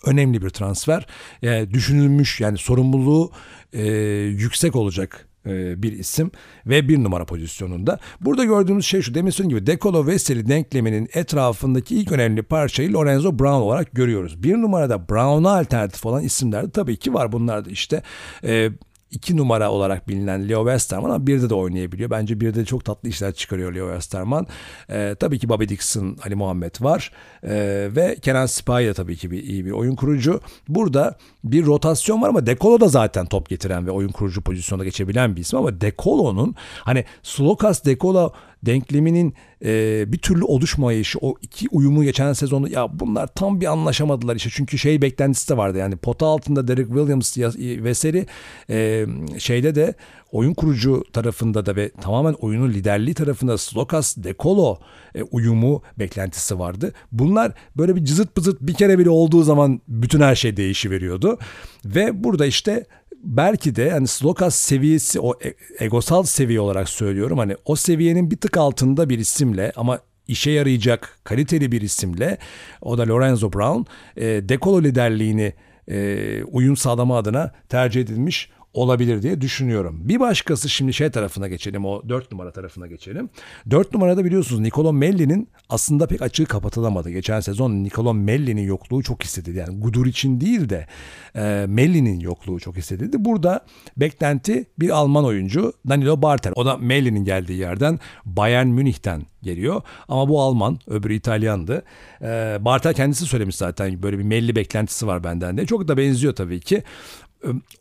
önemli 0.07 0.43
bir 0.43 0.51
transfer. 0.51 1.07
E, 1.43 1.71
düşünülmüş 1.71 2.41
yani 2.41 2.59
sorumluluğu 2.59 3.33
e, 3.73 3.87
yüksek 4.23 4.77
olacak 4.77 5.29
e, 5.47 5.83
bir 5.83 5.93
isim 5.93 6.31
ve 6.67 6.89
bir 6.89 7.05
numara 7.05 7.25
pozisyonunda. 7.25 7.99
Burada 8.21 8.45
gördüğümüz 8.45 8.87
şey 8.87 9.03
şu 9.03 9.15
demin 9.15 9.31
söylediğim 9.31 9.59
gibi 9.59 9.67
Dekolo 9.67 10.07
Veseli 10.07 10.49
denkleminin 10.49 11.09
etrafındaki 11.15 11.97
ilk 11.97 12.13
önemli 12.13 12.43
parçayı 12.43 12.93
Lorenzo 12.93 13.39
Brown 13.39 13.63
olarak 13.63 13.93
görüyoruz. 13.93 14.43
Bir 14.43 14.55
numarada 14.55 15.09
Brown'a 15.09 15.59
alternatif 15.59 16.07
olan 16.07 16.23
isimler 16.23 16.67
de 16.67 16.71
tabii 16.71 16.97
ki 16.97 17.15
var. 17.15 17.33
Bunlar 17.33 17.65
da 17.65 17.71
işte 17.71 18.03
e, 18.45 18.71
iki 19.15 19.37
numara 19.37 19.71
olarak 19.71 20.09
bilinen 20.09 20.49
Leo 20.49 20.61
Westerman 20.61 21.11
ama 21.11 21.27
birde 21.27 21.51
de 21.51 21.55
oynayabiliyor. 21.55 22.11
Bence 22.11 22.41
birde 22.41 22.55
de 22.55 22.65
çok 22.65 22.85
tatlı 22.85 23.09
işler 23.09 23.33
çıkarıyor 23.33 23.75
Leo 23.75 23.87
Westerman. 23.87 24.47
Ee, 24.91 25.17
tabii 25.21 25.39
ki 25.39 25.49
Bobby 25.49 25.65
Dixon, 25.69 26.17
Ali 26.27 26.35
Muhammed 26.35 26.75
var. 26.81 27.11
Ee, 27.43 27.89
ve 27.97 28.17
Kenan 28.23 28.47
Sipahi 28.47 28.87
de 28.87 28.95
tabii 28.95 29.17
ki 29.17 29.31
bir, 29.31 29.43
iyi 29.43 29.67
bir 29.67 29.71
oyun 29.71 29.95
kurucu. 29.95 30.41
Burada 30.69 31.17
bir 31.45 31.67
rotasyon 31.67 32.23
var 32.23 32.29
ama 32.29 32.47
Dekolo 32.47 32.81
da 32.81 32.89
zaten 32.89 33.27
top 33.27 33.49
getiren 33.49 33.87
ve 33.87 33.91
oyun 33.91 34.09
kurucu 34.09 34.43
pozisyonda 34.43 34.85
geçebilen 34.85 35.37
bir 35.37 35.41
isim 35.41 35.59
ama 35.59 35.81
Dekolo'nun 35.81 36.55
hani 36.85 37.05
Slokas 37.23 37.85
Dekolo 37.85 38.33
denkleminin 38.67 39.35
e, 39.65 40.05
bir 40.13 40.19
türlü 40.19 40.45
oluşmayışı 40.45 41.19
o 41.19 41.35
iki 41.43 41.69
uyumu 41.71 42.05
geçen 42.05 42.33
sezonda 42.33 42.69
ya 42.69 43.01
bunlar 43.01 43.27
tam 43.27 43.61
bir 43.61 43.67
anlaşamadılar 43.67 44.37
işte 44.37 44.51
çünkü 44.53 44.79
şey 44.79 45.03
beklentisi 45.03 45.49
de 45.49 45.57
vardı 45.57 45.79
yani 45.79 45.97
pota 45.97 46.27
altında 46.27 46.69
Derek 46.69 46.87
Williams 46.87 47.39
veseri 47.59 48.27
e, 48.71 49.07
şeyde 49.39 49.75
de 49.75 49.95
oyun 50.33 50.55
kurucu 50.55 51.05
tarafında 51.13 51.67
da 51.67 51.77
ve 51.77 51.91
tamamen 51.91 52.33
oyunun 52.33 52.71
liderliği 52.71 53.15
tarafında 53.15 53.59
Slokas 53.59 54.17
Dekolo 54.17 54.79
e, 55.15 55.23
uyumu 55.23 55.83
beklentisi 55.99 56.59
vardı. 56.59 56.93
Bunlar 57.13 57.53
böyle 57.77 57.97
bir 57.97 58.05
cızıt 58.05 58.35
pızıt 58.35 58.61
bir 58.61 58.75
kere 58.75 58.99
bile 58.99 59.11
olduğu 59.11 59.43
zaman 59.43 59.81
bütün 59.89 60.21
her 60.21 60.35
şey 60.35 60.57
değişiveriyordu. 60.57 61.39
Ve 61.85 62.25
burada 62.25 62.47
işte 62.47 62.87
belki 63.25 63.77
de 63.77 63.91
hani 63.91 64.07
Slokas 64.07 64.55
seviyesi 64.55 65.21
o 65.21 65.35
e, 65.45 65.55
egosal 65.85 66.23
seviye 66.23 66.61
olarak 66.61 66.89
söylüyorum. 66.89 67.39
Hani 67.39 67.57
o 67.65 67.77
seviyenin 67.77 68.31
bir 68.31 68.37
tık 68.37 68.57
altında 68.57 69.09
bir 69.09 69.19
isimle 69.19 69.73
ama 69.77 70.01
işe 70.29 70.51
yarayacak 70.51 71.19
kaliteli 71.25 71.73
bir 71.73 71.81
isimle 71.81 72.39
o 72.81 72.99
da 72.99 73.09
Lorenzo 73.09 73.53
Brown 73.53 73.83
e, 74.17 74.49
dekolo 74.49 74.83
liderliğini 74.83 75.53
e, 75.89 76.45
uyum 76.45 76.77
sağlama 76.77 77.19
adına 77.19 77.53
tercih 77.69 78.01
edilmiş 78.01 78.51
olabilir 78.75 79.23
diye 79.23 79.41
düşünüyorum. 79.41 80.01
Bir 80.03 80.21
başkası 80.21 80.69
şimdi 80.69 80.93
şey 80.93 81.11
tarafına 81.11 81.49
geçelim 81.49 81.85
o 81.85 82.09
4 82.09 82.33
numara 82.33 82.51
tarafına 82.51 82.87
geçelim. 82.87 83.31
4 83.71 83.95
numarada 83.95 84.25
biliyorsunuz 84.25 84.61
Nicolo 84.61 84.93
Melli'nin 84.93 85.49
aslında 85.69 86.07
pek 86.07 86.23
açığı 86.23 86.47
kapatılamadı. 86.47 87.11
Geçen 87.11 87.41
sezon 87.41 87.71
Nicolo 87.71 88.15
Melli'nin 88.15 88.63
yokluğu 88.63 89.03
çok 89.03 89.25
hissedildi. 89.25 89.59
Yani 89.59 89.81
Gudur 89.81 90.07
için 90.07 90.41
değil 90.41 90.69
de 90.69 90.87
e, 91.35 91.65
Melli'nin 91.69 92.21
yokluğu 92.21 92.61
çok 92.61 92.77
hissedildi. 92.77 93.25
Burada 93.25 93.65
beklenti 93.97 94.67
bir 94.79 94.91
Alman 94.91 95.25
oyuncu 95.25 95.73
Danilo 95.89 96.23
Bartel. 96.23 96.53
O 96.57 96.67
da 96.67 96.77
Melli'nin 96.77 97.25
geldiği 97.25 97.59
yerden 97.59 98.01
Bayern 98.25 98.67
Münih'ten 98.67 99.23
geliyor. 99.43 99.83
Ama 100.09 100.29
bu 100.29 100.41
Alman, 100.41 100.79
öbürü 100.87 101.15
İtalyandı. 101.15 101.83
E, 102.23 102.59
Bartel 102.61 102.95
kendisi 102.95 103.27
söylemiş 103.27 103.57
zaten 103.57 104.03
böyle 104.03 104.19
bir 104.19 104.25
Melli 104.25 104.57
beklentisi 104.57 105.07
var 105.07 105.25
benden 105.25 105.57
de. 105.57 105.67
Çok 105.67 105.89
da 105.89 105.97
benziyor 105.97 106.35
tabii 106.35 106.61
ki 106.61 106.83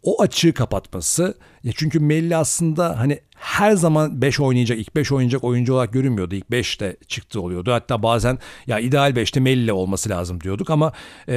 o 0.04 0.22
açığı 0.22 0.54
kapatması. 0.54 1.38
Ya 1.64 1.72
çünkü 1.76 2.00
Melli 2.00 2.36
aslında 2.36 3.00
hani 3.00 3.20
her 3.44 3.72
zaman 3.72 4.22
5 4.22 4.40
oynayacak, 4.40 4.80
ilk 4.80 4.96
5 4.96 5.12
oynayacak 5.12 5.44
oyuncu 5.44 5.74
olarak 5.74 5.94
görünmüyordu. 5.94 6.36
İlk 6.36 6.46
5'te 6.46 6.98
çıktı 7.08 7.42
oluyordu. 7.42 7.72
Hatta 7.72 8.04
bazen 8.04 8.38
ya 8.68 8.80
ideal 8.80 9.12
5'te 9.12 9.40
Melli 9.40 9.74
olması 9.74 10.10
lazım 10.10 10.42
diyorduk 10.42 10.70
ama 10.70 10.94
e, 11.28 11.36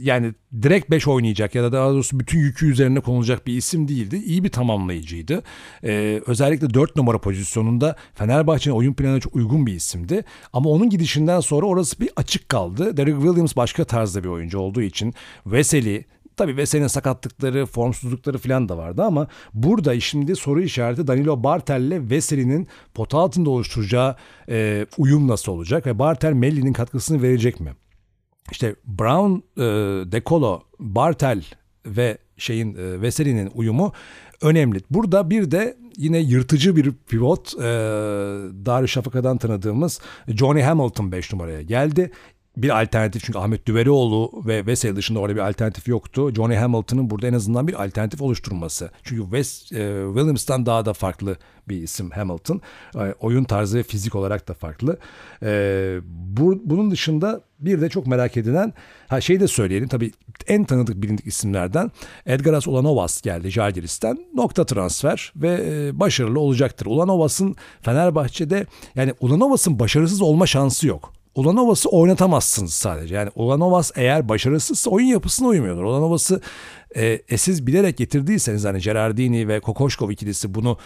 yani 0.00 0.34
direkt 0.62 0.90
5 0.90 1.08
oynayacak 1.08 1.54
ya 1.54 1.62
da 1.62 1.72
daha 1.72 1.90
doğrusu 1.90 2.20
bütün 2.20 2.38
yükü 2.38 2.70
üzerine 2.70 3.00
konulacak 3.00 3.46
bir 3.46 3.56
isim 3.56 3.88
değildi. 3.88 4.16
İyi 4.16 4.44
bir 4.44 4.48
tamamlayıcıydı. 4.48 5.42
E, 5.84 6.20
özellikle 6.26 6.74
4 6.74 6.96
numara 6.96 7.18
pozisyonunda 7.18 7.96
Fenerbahçe'nin 8.14 8.74
oyun 8.74 8.94
planına 8.94 9.20
çok 9.20 9.36
uygun 9.36 9.66
bir 9.66 9.74
isimdi. 9.74 10.24
Ama 10.52 10.70
onun 10.70 10.90
gidişinden 10.90 11.40
sonra 11.40 11.66
orası 11.66 12.00
bir 12.00 12.10
açık 12.16 12.48
kaldı. 12.48 12.96
Derek 12.96 13.14
Williams 13.14 13.56
başka 13.56 13.84
tarzda 13.84 14.24
bir 14.24 14.28
oyuncu 14.28 14.58
olduğu 14.58 14.82
için 14.82 15.14
Veseli 15.46 16.04
Tabii 16.40 16.56
Veseli'nin 16.56 16.86
sakatlıkları, 16.86 17.66
formsuzlukları 17.66 18.38
falan 18.38 18.68
da 18.68 18.78
vardı 18.78 19.02
ama 19.02 19.26
burada 19.54 20.00
şimdi 20.00 20.36
soru 20.36 20.62
işareti 20.62 21.06
Danilo 21.06 21.42
Bartel 21.42 21.80
ile 21.80 22.10
Veseli'nin 22.10 22.68
pota 22.94 23.18
altında 23.18 23.50
oluşturacağı 23.50 24.16
e, 24.48 24.86
uyum 24.98 25.28
nasıl 25.28 25.52
olacak 25.52 25.86
ve 25.86 25.98
Bartel 25.98 26.32
Melli'nin 26.32 26.72
katkısını 26.72 27.22
verecek 27.22 27.60
mi? 27.60 27.74
İşte 28.52 28.74
Brown, 28.84 29.60
e, 29.60 29.64
Decolo, 30.12 30.62
Bartel 30.78 31.44
ve 31.86 32.18
şeyin 32.36 32.74
e, 32.74 33.02
Veseli'nin 33.02 33.50
uyumu 33.54 33.92
önemli. 34.42 34.80
Burada 34.90 35.30
bir 35.30 35.50
de 35.50 35.76
yine 35.96 36.18
yırtıcı 36.18 36.76
bir 36.76 36.92
pivot 37.08 37.54
e, 37.54 37.60
Darüşşafaka'dan 38.66 39.38
tanıdığımız 39.38 40.00
Johnny 40.28 40.62
Hamilton 40.62 41.12
5 41.12 41.32
numaraya 41.32 41.62
geldi 41.62 42.10
bir 42.56 42.82
alternatif 42.82 43.24
çünkü 43.24 43.38
Ahmet 43.38 43.66
Düverioğlu 43.66 44.42
ve 44.46 44.66
Vesey 44.66 44.96
dışında 44.96 45.18
orada 45.18 45.34
bir 45.34 45.48
alternatif 45.48 45.88
yoktu. 45.88 46.34
Johnny 46.34 46.54
Hamilton'ın 46.54 47.10
burada 47.10 47.26
en 47.26 47.32
azından 47.32 47.68
bir 47.68 47.84
alternatif 47.84 48.22
oluşturması. 48.22 48.90
Çünkü 49.02 49.22
West, 49.22 49.72
e, 49.72 50.02
Williams'tan 50.06 50.66
daha 50.66 50.86
da 50.86 50.92
farklı 50.92 51.36
bir 51.68 51.82
isim 51.82 52.10
Hamilton. 52.10 52.60
E, 52.94 53.14
oyun 53.20 53.44
tarzı 53.44 53.78
ve 53.78 53.82
fizik 53.82 54.14
olarak 54.14 54.48
da 54.48 54.54
farklı. 54.54 54.98
E, 55.42 55.98
bu, 56.04 56.60
bunun 56.64 56.90
dışında 56.90 57.40
bir 57.58 57.80
de 57.80 57.88
çok 57.88 58.06
merak 58.06 58.36
edilen 58.36 58.72
ha 59.08 59.20
şey 59.20 59.40
de 59.40 59.48
söyleyelim 59.48 59.88
tabii 59.88 60.12
en 60.46 60.64
tanıdık 60.64 61.02
bilindik 61.02 61.26
isimlerden 61.26 61.90
Edgaras 62.26 62.68
Ulanovas 62.68 63.22
geldi 63.22 63.50
Jalgiris'ten. 63.50 64.18
Nokta 64.34 64.66
transfer 64.66 65.32
ve 65.36 65.60
e, 65.64 66.00
başarılı 66.00 66.40
olacaktır. 66.40 66.86
Ulanovas'ın 66.86 67.56
Fenerbahçe'de 67.82 68.66
yani 68.94 69.14
Ulanovas'ın 69.20 69.78
başarısız 69.78 70.22
olma 70.22 70.46
şansı 70.46 70.86
yok. 70.86 71.19
Ulanovas'ı 71.34 71.88
oynatamazsınız 71.88 72.72
sadece. 72.72 73.14
Yani 73.14 73.30
Ulanovas 73.34 73.90
eğer 73.94 74.28
başarısızsa 74.28 74.90
oyun 74.90 75.06
yapısına 75.06 75.48
uymuyordur. 75.48 75.82
Ulanovas'ı 75.84 76.40
e, 76.96 77.22
e 77.28 77.38
siz 77.38 77.66
bilerek 77.66 77.96
getirdiyseniz 77.96 78.64
hani 78.64 78.80
Gerardini 78.80 79.48
ve 79.48 79.60
Kokoşkov 79.60 80.10
ikilisi 80.10 80.54
bunu 80.54 80.78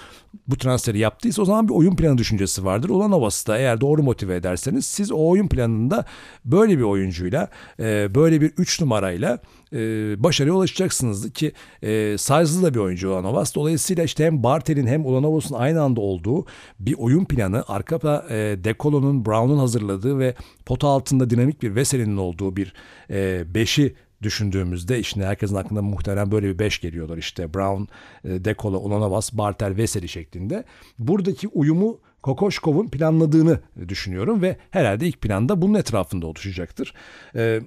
bu 0.48 0.56
transferi 0.56 0.98
yaptıysa 0.98 1.42
o 1.42 1.44
zaman 1.44 1.68
bir 1.68 1.74
oyun 1.74 1.96
planı 1.96 2.18
düşüncesi 2.18 2.64
vardır. 2.64 2.88
Ulanovas'ı 2.88 3.46
da 3.46 3.58
eğer 3.58 3.80
doğru 3.80 4.02
motive 4.02 4.36
ederseniz 4.36 4.86
siz 4.86 5.12
o 5.12 5.28
oyun 5.28 5.48
planında 5.48 6.04
böyle 6.44 6.78
bir 6.78 6.82
oyuncuyla 6.82 7.48
e, 7.80 8.14
böyle 8.14 8.40
bir 8.40 8.52
3 8.58 8.80
numarayla 8.80 9.38
e, 9.72 9.78
başarıya 10.22 10.54
ulaşacaksınız 10.54 11.32
ki 11.32 11.52
e, 11.82 12.18
size'lı 12.18 12.62
da 12.62 12.74
bir 12.74 12.78
oyuncu 12.78 13.10
Ulanovas. 13.10 13.54
Dolayısıyla 13.54 14.04
işte 14.04 14.24
hem 14.24 14.42
Bartel'in 14.42 14.86
hem 14.86 15.06
Ulanovas'ın 15.06 15.54
aynı 15.54 15.82
anda 15.82 16.00
olduğu 16.00 16.46
bir 16.80 16.94
oyun 16.98 17.24
planı 17.24 17.64
arkada 17.68 18.26
e, 18.30 18.64
Decolo'nun, 18.64 19.26
Brown'un 19.26 19.58
hazırladığı 19.58 20.18
ve 20.18 20.34
pota 20.66 20.88
altında 20.88 21.30
dinamik 21.30 21.62
bir 21.62 21.74
Veseli'nin 21.74 22.16
olduğu 22.16 22.56
bir 22.56 22.74
e, 23.10 23.54
beşi 23.54 23.94
düşündüğümüzde 24.24 24.98
işte 24.98 25.24
herkesin 25.24 25.54
aklına 25.54 25.82
muhtemelen 25.82 26.30
böyle 26.30 26.46
bir 26.46 26.58
5 26.58 26.80
geliyorlar 26.80 27.16
işte 27.16 27.54
Brown, 27.54 27.82
e, 28.28 28.44
Dekola, 28.44 28.76
Ulanovas, 28.76 29.32
Bartel, 29.32 29.76
Veseli 29.76 30.08
şeklinde. 30.08 30.64
Buradaki 30.98 31.48
uyumu 31.48 32.00
Kokoşkov'un 32.22 32.88
planladığını 32.88 33.60
düşünüyorum 33.88 34.42
ve 34.42 34.56
herhalde 34.70 35.06
ilk 35.06 35.20
planda 35.20 35.62
bunun 35.62 35.74
etrafında 35.74 36.26
oluşacaktır. 36.26 36.94
Ee, 37.36 37.60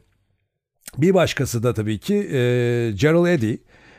bir 0.97 1.13
başkası 1.13 1.63
da 1.63 1.73
tabii 1.73 1.99
ki 1.99 2.15
e, 2.15 2.39
Gerald 2.91 3.25
Eddy 3.25 3.55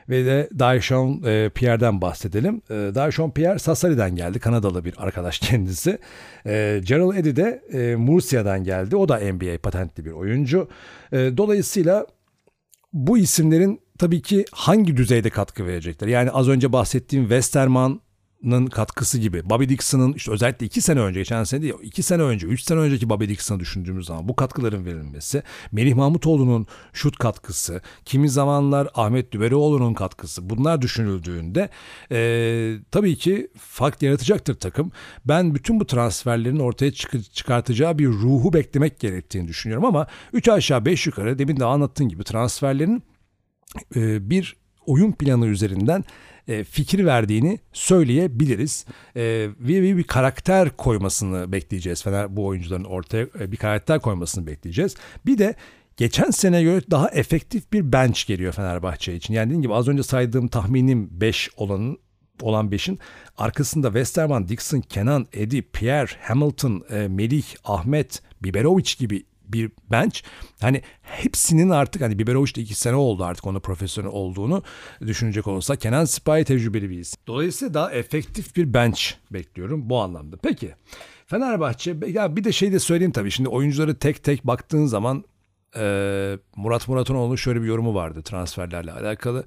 ve 0.08 0.24
de 0.24 0.48
Daishon 0.58 1.22
e, 1.26 1.50
Pierre'den 1.54 2.00
bahsedelim. 2.00 2.62
E, 2.70 2.94
Pierre 3.30 3.58
Sassari'den 3.58 4.16
geldi. 4.16 4.38
Kanadalı 4.38 4.84
bir 4.84 4.94
arkadaş 4.96 5.38
kendisi. 5.48 5.98
E, 6.46 6.80
Gerald 6.84 7.16
Eddy 7.16 7.36
de 7.36 7.62
e, 7.72 7.96
geldi. 8.64 8.96
O 8.96 9.08
da 9.08 9.18
NBA 9.18 9.58
patentli 9.62 10.04
bir 10.04 10.12
oyuncu. 10.12 10.68
E, 11.12 11.16
dolayısıyla 11.36 12.06
bu 12.92 13.18
isimlerin 13.18 13.80
tabii 13.98 14.22
ki 14.22 14.44
hangi 14.52 14.96
düzeyde 14.96 15.30
katkı 15.30 15.66
verecekler? 15.66 16.08
Yani 16.08 16.30
az 16.30 16.48
önce 16.48 16.72
bahsettiğim 16.72 17.24
Westerman 17.24 18.00
katkısı 18.70 19.18
gibi. 19.18 19.50
Bobby 19.50 19.64
Dixon'ın 19.68 20.12
işte 20.12 20.32
özellikle 20.32 20.66
iki 20.66 20.80
sene 20.80 21.00
önce, 21.00 21.20
geçen 21.20 21.44
sene 21.44 21.62
değil, 21.62 21.74
iki 21.82 22.02
sene 22.02 22.22
önce, 22.22 22.46
üç 22.46 22.62
sene 22.62 22.78
önceki 22.78 23.10
Bobby 23.10 23.24
Dixon'ı 23.24 23.60
düşündüğümüz 23.60 24.06
zaman 24.06 24.28
bu 24.28 24.36
katkıların 24.36 24.84
verilmesi, 24.84 25.42
Melih 25.72 25.94
Mahmutoğlu'nun 25.94 26.66
şut 26.92 27.18
katkısı, 27.18 27.80
kimi 28.04 28.28
zamanlar 28.28 28.88
Ahmet 28.94 29.32
Düverioğlu'nun 29.32 29.94
katkısı 29.94 30.50
bunlar 30.50 30.82
düşünüldüğünde 30.82 31.68
e, 32.12 32.76
tabii 32.90 33.16
ki 33.16 33.50
fark 33.58 34.02
yaratacaktır 34.02 34.54
takım. 34.54 34.92
Ben 35.24 35.54
bütün 35.54 35.80
bu 35.80 35.86
transferlerin 35.86 36.58
ortaya 36.58 36.92
çık- 36.92 37.32
çıkartacağı 37.32 37.98
bir 37.98 38.08
ruhu 38.08 38.52
beklemek 38.52 39.00
gerektiğini 39.00 39.48
düşünüyorum 39.48 39.84
ama 39.84 40.06
üç 40.32 40.48
aşağı 40.48 40.84
beş 40.84 41.06
yukarı 41.06 41.38
demin 41.38 41.60
de 41.60 41.64
anlattığın 41.64 42.08
gibi 42.08 42.24
transferlerin 42.24 43.02
e, 43.96 44.30
bir 44.30 44.56
oyun 44.86 45.12
planı 45.12 45.46
üzerinden 45.46 46.04
e, 46.48 46.64
fikir 46.64 47.04
verdiğini 47.04 47.58
söyleyebiliriz. 47.72 48.86
E, 49.16 49.22
ve 49.60 49.96
bir 49.96 50.04
karakter 50.04 50.76
koymasını 50.76 51.52
bekleyeceğiz. 51.52 52.02
Fener 52.02 52.36
bu 52.36 52.46
oyuncuların 52.46 52.84
ortaya 52.84 53.26
e, 53.40 53.52
bir 53.52 53.56
karakter 53.56 54.00
koymasını 54.00 54.46
bekleyeceğiz. 54.46 54.94
Bir 55.26 55.38
de 55.38 55.54
geçen 55.96 56.30
sene 56.30 56.62
göre 56.62 56.82
daha 56.90 57.08
efektif 57.08 57.72
bir 57.72 57.92
bench 57.92 58.26
geliyor 58.26 58.52
Fenerbahçe 58.52 59.14
için. 59.14 59.34
Yani 59.34 59.46
dediğim 59.46 59.62
gibi 59.62 59.74
az 59.74 59.88
önce 59.88 60.02
saydığım 60.02 60.48
tahminim 60.48 61.08
5 61.10 61.50
olanın 61.56 61.98
olan 62.42 62.68
5'in 62.68 62.98
arkasında 63.38 63.86
Westerman, 63.86 64.48
Dixon, 64.48 64.80
Kenan, 64.80 65.26
Eddie, 65.32 65.62
Pierre, 65.62 66.10
Hamilton, 66.20 66.84
Melih, 67.08 67.44
Ahmet, 67.64 68.22
Biberovic 68.42 68.94
gibi 68.98 69.24
bir 69.48 69.70
bench. 69.90 70.20
Hani 70.60 70.82
hepsinin 71.02 71.70
artık 71.70 72.02
hani 72.02 72.18
Biberovic 72.18 72.54
de 72.54 72.60
iki 72.60 72.74
sene 72.74 72.96
oldu 72.96 73.24
artık 73.24 73.46
onu 73.46 73.60
profesyonel 73.60 74.10
olduğunu 74.10 74.62
düşünecek 75.00 75.46
olursa 75.46 75.76
Kenan 75.76 76.04
Sipahi 76.04 76.44
tecrübeli 76.44 76.90
bir 76.90 76.98
isim. 76.98 77.20
Dolayısıyla 77.26 77.74
daha 77.74 77.92
efektif 77.92 78.56
bir 78.56 78.74
bench 78.74 79.00
bekliyorum 79.30 79.90
bu 79.90 80.00
anlamda. 80.00 80.36
Peki 80.36 80.74
Fenerbahçe 81.26 81.96
ya 82.06 82.36
bir 82.36 82.44
de 82.44 82.52
şey 82.52 82.72
de 82.72 82.78
söyleyeyim 82.78 83.12
tabii 83.12 83.30
şimdi 83.30 83.48
oyuncuları 83.48 83.98
tek 83.98 84.24
tek 84.24 84.46
baktığın 84.46 84.86
zaman 84.86 85.24
e, 85.76 86.38
Murat 86.56 86.88
Muratonoğlu 86.88 87.38
şöyle 87.38 87.62
bir 87.62 87.66
yorumu 87.66 87.94
vardı 87.94 88.22
transferlerle 88.22 88.92
alakalı. 88.92 89.44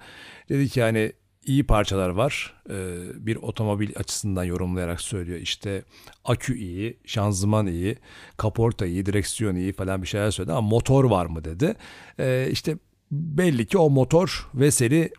Dedi 0.50 0.70
ki 0.70 0.82
hani 0.82 1.14
iyi 1.46 1.64
parçalar 1.64 2.10
var. 2.10 2.54
Ee, 2.70 2.96
bir 3.16 3.36
otomobil 3.36 3.92
açısından 3.96 4.44
yorumlayarak 4.44 5.02
söylüyor. 5.02 5.40
İşte 5.40 5.84
akü 6.26 6.58
iyi, 6.58 6.98
şanzıman 7.06 7.68
iyi, 7.68 7.98
kaporta 8.38 8.86
iyi, 8.86 9.06
direksiyon 9.06 9.56
iyi 9.56 9.74
falan 9.74 10.02
bir 10.02 10.08
şeyler 10.08 10.32
söyledi 10.32 10.54
ama 10.54 10.68
motor 10.68 11.04
var 11.04 11.26
mı 11.26 11.44
dedi. 11.44 11.76
Ee, 12.20 12.48
işte 12.52 12.78
belli 13.12 13.66
ki 13.66 13.78
o 13.78 13.90
motor 13.90 14.50
Veseli 14.54 15.10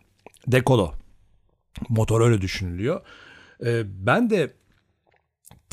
Dekolo. 0.47 0.93
Motor 1.89 2.21
öyle 2.21 2.41
düşünülüyor. 2.41 3.01
Ee, 3.65 3.83
ben 3.85 4.29
de 4.29 4.53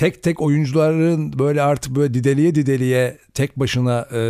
tek 0.01 0.23
tek 0.23 0.43
oyuncuların 0.43 1.39
böyle 1.39 1.63
artık 1.63 1.97
böyle 1.97 2.15
dideliye 2.15 2.55
dideliye 2.55 3.19
tek 3.35 3.59
başına 3.59 4.09
e, 4.13 4.21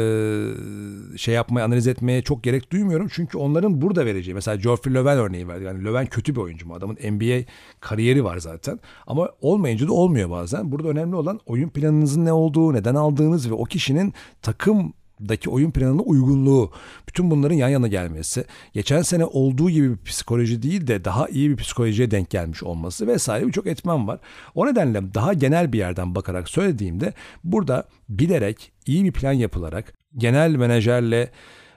şey 1.19 1.35
yapmaya 1.35 1.65
analiz 1.65 1.87
etmeye 1.87 2.23
çok 2.23 2.43
gerek 2.43 2.73
duymuyorum. 2.73 3.09
Çünkü 3.13 3.39
onların 3.39 3.81
burada 3.81 4.07
vereceği 4.07 4.35
mesela 4.35 4.57
Geoffrey 4.57 4.95
Löwen 4.95 5.19
örneği 5.19 5.49
verdi. 5.49 5.65
Yani 5.65 5.85
Löwen 5.85 6.07
kötü 6.07 6.35
bir 6.35 6.41
oyuncu 6.41 6.67
mu? 6.67 6.75
Adamın 6.75 6.95
NBA 6.95 7.45
kariyeri 7.81 8.25
var 8.25 8.39
zaten. 8.39 8.81
Ama 9.07 9.31
olmayınca 9.41 9.89
da 9.89 9.93
olmuyor 9.93 10.31
bazen. 10.31 10.73
Burada 10.73 10.89
önemli 10.89 11.17
olan 11.17 11.41
oyun 11.47 11.69
planınızın 11.69 12.25
ne 12.25 12.33
olduğu, 12.33 12.73
neden 12.73 12.95
aldığınız 12.95 13.51
ve 13.51 13.55
o 13.55 13.65
kişinin 13.65 14.15
takım 14.43 14.93
daki 15.29 15.51
oyun 15.51 15.71
planına 15.71 16.03
uygunluğu, 16.03 16.71
bütün 17.09 17.31
bunların 17.31 17.55
yan 17.55 17.69
yana 17.69 17.89
gelmesi, 17.89 18.45
geçen 18.73 19.03
sene 19.03 19.25
olduğu 19.25 19.71
gibi 19.71 19.91
bir 19.91 20.05
psikoloji 20.05 20.63
değil 20.63 20.87
de 20.87 21.05
daha 21.05 21.29
iyi 21.29 21.51
bir 21.51 21.57
psikolojiye 21.57 22.11
denk 22.11 22.31
gelmiş 22.31 22.63
olması 22.63 23.07
vesaire 23.07 23.47
birçok 23.47 23.67
etmen 23.67 24.09
var. 24.09 24.21
O 24.55 24.67
nedenle 24.67 25.15
daha 25.15 25.33
genel 25.33 25.73
bir 25.73 25.79
yerden 25.79 26.15
bakarak 26.15 26.49
söylediğimde 26.49 27.13
burada 27.45 27.89
bilerek 28.09 28.73
iyi 28.87 29.05
bir 29.05 29.13
plan 29.13 29.33
yapılarak 29.33 29.95
genel 30.17 30.51
menajerle 30.51 31.31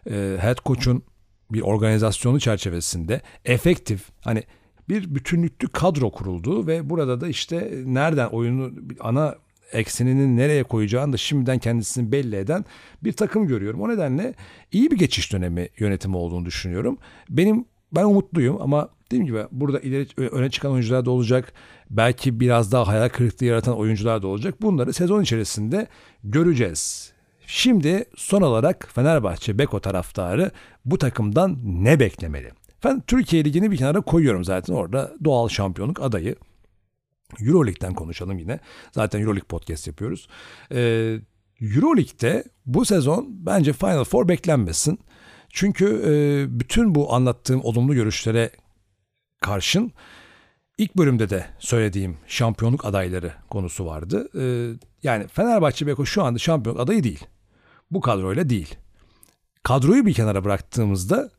e, 0.10 0.38
head 0.39 0.58
coach'un 0.65 1.03
bir 1.51 1.62
organizasyonu 1.62 2.39
çerçevesinde 2.39 3.21
efektif 3.45 4.10
hani 4.21 4.43
bir 4.89 5.15
bütünlüklü 5.15 5.67
kadro 5.67 6.12
kuruldu 6.12 6.67
ve 6.67 6.89
burada 6.89 7.21
da 7.21 7.27
işte 7.27 7.71
nereden 7.86 8.27
oyunu 8.27 8.71
ana 8.99 9.36
eksenini 9.73 10.38
nereye 10.38 10.63
koyacağını 10.63 11.13
da 11.13 11.17
şimdiden 11.17 11.59
kendisini 11.59 12.12
belli 12.12 12.36
eden 12.36 12.65
bir 13.03 13.13
takım 13.13 13.47
görüyorum. 13.47 13.81
O 13.81 13.89
nedenle 13.89 14.33
iyi 14.71 14.91
bir 14.91 14.97
geçiş 14.97 15.33
dönemi 15.33 15.69
yönetimi 15.77 16.17
olduğunu 16.17 16.45
düşünüyorum. 16.45 16.97
Benim 17.29 17.65
ben 17.91 18.03
umutluyum 18.03 18.62
ama 18.62 18.89
dediğim 19.05 19.25
gibi 19.25 19.39
burada 19.51 19.79
ileri 19.79 20.07
öne 20.17 20.49
çıkan 20.49 20.71
oyuncular 20.71 21.05
da 21.05 21.12
olacak. 21.12 21.53
Belki 21.89 22.39
biraz 22.39 22.71
daha 22.71 22.88
hayal 22.88 23.09
kırıklığı 23.09 23.45
yaratan 23.45 23.77
oyuncular 23.77 24.21
da 24.21 24.27
olacak. 24.27 24.62
Bunları 24.62 24.93
sezon 24.93 25.21
içerisinde 25.21 25.88
göreceğiz. 26.23 27.13
Şimdi 27.47 28.05
son 28.15 28.41
olarak 28.41 28.89
Fenerbahçe 28.93 29.59
Beko 29.59 29.79
taraftarı 29.79 30.51
bu 30.86 30.97
takımdan 30.97 31.57
ne 31.63 31.99
beklemeli? 31.99 32.51
Ben 32.83 33.01
Türkiye 33.01 33.45
Ligi'ni 33.45 33.71
bir 33.71 33.77
kenara 33.77 34.01
koyuyorum 34.01 34.43
zaten 34.43 34.73
orada 34.73 35.12
doğal 35.23 35.49
şampiyonluk 35.49 36.01
adayı. 36.01 36.36
Euroleague'den 37.41 37.93
konuşalım 37.93 38.38
yine. 38.38 38.60
Zaten 38.91 39.19
Euroleague 39.19 39.48
podcast 39.48 39.88
yapıyoruz. 39.88 40.28
Ee, 40.72 41.19
Euroleague'de 41.62 42.43
bu 42.65 42.86
sezon 42.86 43.28
bence 43.30 43.74
Final 43.74 44.04
Four 44.04 44.28
beklenmesin. 44.28 45.00
Çünkü 45.50 45.86
e, 46.06 46.12
bütün 46.60 46.96
bu 46.96 47.13
anlattığım 47.13 47.63
olumlu 47.63 47.93
görüşlere 47.93 48.52
karşın 49.41 49.91
ilk 50.78 50.98
bölümde 50.98 51.30
de 51.30 51.46
söylediğim 51.60 52.17
şampiyonluk 52.28 52.86
adayları 52.86 53.34
konusu 53.50 53.86
vardı. 53.86 54.30
E, 54.39 54.43
yani 55.04 55.28
Fenerbahçe 55.28 55.88
Beko 55.88 56.06
şu 56.06 56.24
anda 56.24 56.39
şampiyonluk 56.39 56.82
adayı 56.82 57.04
değil. 57.04 57.26
Bu 57.91 58.02
kadroyla 58.02 58.50
değil. 58.50 58.76
Kadroyu 59.63 60.06
bir 60.06 60.13
kenara 60.13 60.43
bıraktığımızda 60.43 61.30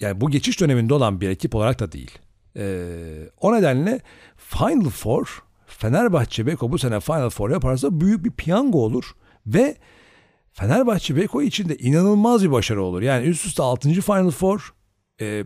yani 0.00 0.20
bu 0.20 0.30
geçiş 0.30 0.60
döneminde 0.60 0.94
olan 0.94 1.20
bir 1.20 1.28
ekip 1.28 1.54
olarak 1.54 1.80
da 1.80 1.92
değil. 1.92 2.18
Ee, 2.56 3.30
o 3.40 3.52
nedenle 3.52 4.00
Final 4.36 4.90
Four 4.90 5.42
Fenerbahçe 5.66 6.46
Beko 6.46 6.72
bu 6.72 6.78
sene 6.78 7.00
Final 7.00 7.30
Four 7.30 7.50
yaparsa 7.50 8.00
büyük 8.00 8.24
bir 8.24 8.30
piyango 8.30 8.78
olur 8.78 9.04
ve 9.46 9.76
Fenerbahçe 10.52 11.16
Beko 11.16 11.42
için 11.42 11.68
de 11.68 11.76
inanılmaz 11.76 12.44
bir 12.44 12.50
başarı 12.50 12.82
olur. 12.82 13.02
Yani 13.02 13.26
üst 13.26 13.46
üste 13.46 13.62
6. 13.62 13.88
Final 13.88 14.30
Four 14.30 14.74
e, 15.20 15.44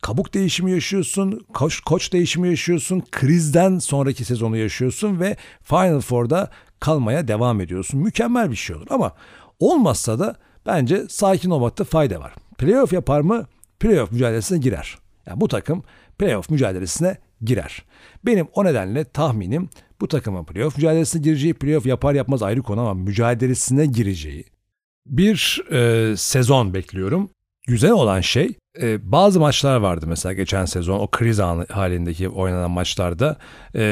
kabuk 0.00 0.34
değişimi 0.34 0.70
yaşıyorsun, 0.70 1.46
koç, 1.54 1.80
koç 1.80 2.12
değişimi 2.12 2.48
yaşıyorsun, 2.48 3.04
krizden 3.10 3.78
sonraki 3.78 4.24
sezonu 4.24 4.56
yaşıyorsun 4.56 5.20
ve 5.20 5.36
Final 5.62 6.00
Four'da 6.00 6.50
kalmaya 6.80 7.28
devam 7.28 7.60
ediyorsun. 7.60 8.00
Mükemmel 8.00 8.50
bir 8.50 8.56
şey 8.56 8.76
olur 8.76 8.86
ama 8.90 9.12
olmazsa 9.60 10.18
da 10.18 10.36
bence 10.66 11.06
sakin 11.08 11.50
olmakta 11.50 11.84
fayda 11.84 12.20
var. 12.20 12.34
Playoff 12.58 12.92
yapar 12.92 13.20
mı? 13.20 13.46
Playoff 13.80 14.12
mücadelesine 14.12 14.58
girer. 14.58 14.98
Yani 15.26 15.40
bu 15.40 15.48
takım 15.48 15.82
playoff 16.18 16.50
mücadelesine 16.50 17.16
girer. 17.42 17.84
Benim 18.26 18.48
o 18.54 18.64
nedenle 18.64 19.04
tahminim 19.04 19.68
bu 20.00 20.08
takımın 20.08 20.44
playoff 20.44 20.76
mücadelesine 20.76 21.22
gireceği, 21.22 21.54
playoff 21.54 21.86
yapar 21.86 22.14
yapmaz 22.14 22.42
ayrı 22.42 22.62
konu 22.62 22.80
ama 22.80 22.94
mücadelesine 22.94 23.86
gireceği 23.86 24.44
bir 25.08 25.62
e, 25.72 26.16
sezon 26.16 26.74
bekliyorum. 26.74 27.30
Güzel 27.66 27.90
olan 27.90 28.20
şey 28.20 28.56
e, 28.82 29.12
bazı 29.12 29.40
maçlar 29.40 29.76
vardı 29.76 30.06
mesela 30.08 30.32
geçen 30.32 30.64
sezon 30.64 30.98
o 30.98 31.10
kriz 31.10 31.40
anı 31.40 31.66
halindeki 31.70 32.28
oynanan 32.28 32.70
maçlarda 32.70 33.36
e, 33.74 33.82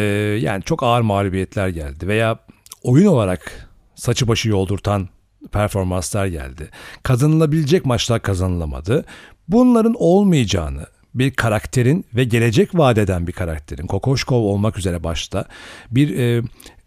yani 0.41 0.63
çok 0.63 0.83
ağır 0.83 1.01
mağlubiyetler 1.01 1.69
geldi 1.69 2.09
veya 2.09 2.39
oyun 2.83 3.07
olarak 3.07 3.71
saçı 3.95 4.29
başı 4.29 4.49
yoldurtan 4.49 5.09
performanslar 5.53 6.27
geldi. 6.27 6.71
Kazanılabilecek 7.03 7.87
maçlar 7.87 8.23
kazanılamadı. 8.23 9.05
Bunların 9.49 9.95
olmayacağını 9.99 10.87
bir 11.19 11.31
karakterin 11.31 12.05
ve 12.15 12.25
gelecek 12.25 12.75
vadeden 12.75 13.27
bir 13.27 13.33
karakterin 13.33 13.87
Kokoşkov 13.87 14.43
olmak 14.43 14.79
üzere 14.79 15.05
başta 15.05 15.45
bir 15.91 16.19
e, 16.19 16.43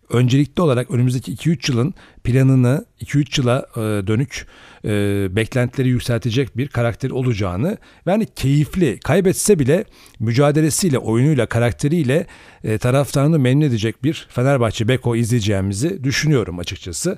öncelikli 0.09 0.61
olarak 0.61 0.91
önümüzdeki 0.91 1.33
2-3 1.35 1.71
yılın 1.71 1.93
planını 2.23 2.85
2-3 3.01 3.41
yıla 3.41 3.65
e, 3.75 4.07
dönük 4.07 4.47
e, 4.85 4.89
beklentileri 5.35 5.89
yükseltecek 5.89 6.57
bir 6.57 6.67
karakter 6.67 7.09
olacağını 7.09 7.77
ve 8.07 8.11
hani 8.11 8.25
keyifli 8.25 8.99
kaybetse 8.99 9.59
bile 9.59 9.85
mücadelesiyle, 10.19 10.97
oyunuyla, 10.97 11.45
karakteriyle 11.45 12.27
e, 12.63 12.77
taraftarını 12.77 13.39
memnun 13.39 13.65
edecek 13.65 14.03
bir 14.03 14.27
Fenerbahçe 14.29 14.87
Beko 14.87 15.15
izleyeceğimizi 15.15 16.03
düşünüyorum 16.03 16.59
açıkçası. 16.59 17.17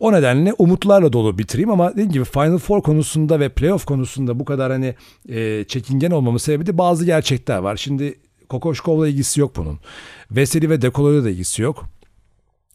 O 0.00 0.12
nedenle 0.12 0.52
umutlarla 0.58 1.12
dolu 1.12 1.38
bitireyim 1.38 1.70
ama 1.70 1.92
dediğim 1.92 2.12
gibi 2.12 2.24
Final 2.24 2.58
Four 2.58 2.82
konusunda 2.82 3.40
ve 3.40 3.48
playoff 3.48 3.84
konusunda 3.84 4.38
bu 4.38 4.44
kadar 4.44 4.72
hani 4.72 4.94
çekingen 5.68 6.10
olmamın 6.10 6.38
sebebi 6.38 6.66
de 6.66 6.78
bazı 6.78 7.04
gerçekler 7.04 7.58
var. 7.58 7.76
Şimdi 7.76 8.14
Kokoşkov'la 8.48 9.08
ilgisi 9.08 9.40
yok 9.40 9.56
bunun. 9.56 9.78
Veseli 10.30 10.70
ve 10.70 10.82
Dekolo'yla 10.82 11.24
da 11.24 11.30
ilgisi 11.30 11.62
yok. 11.62 11.95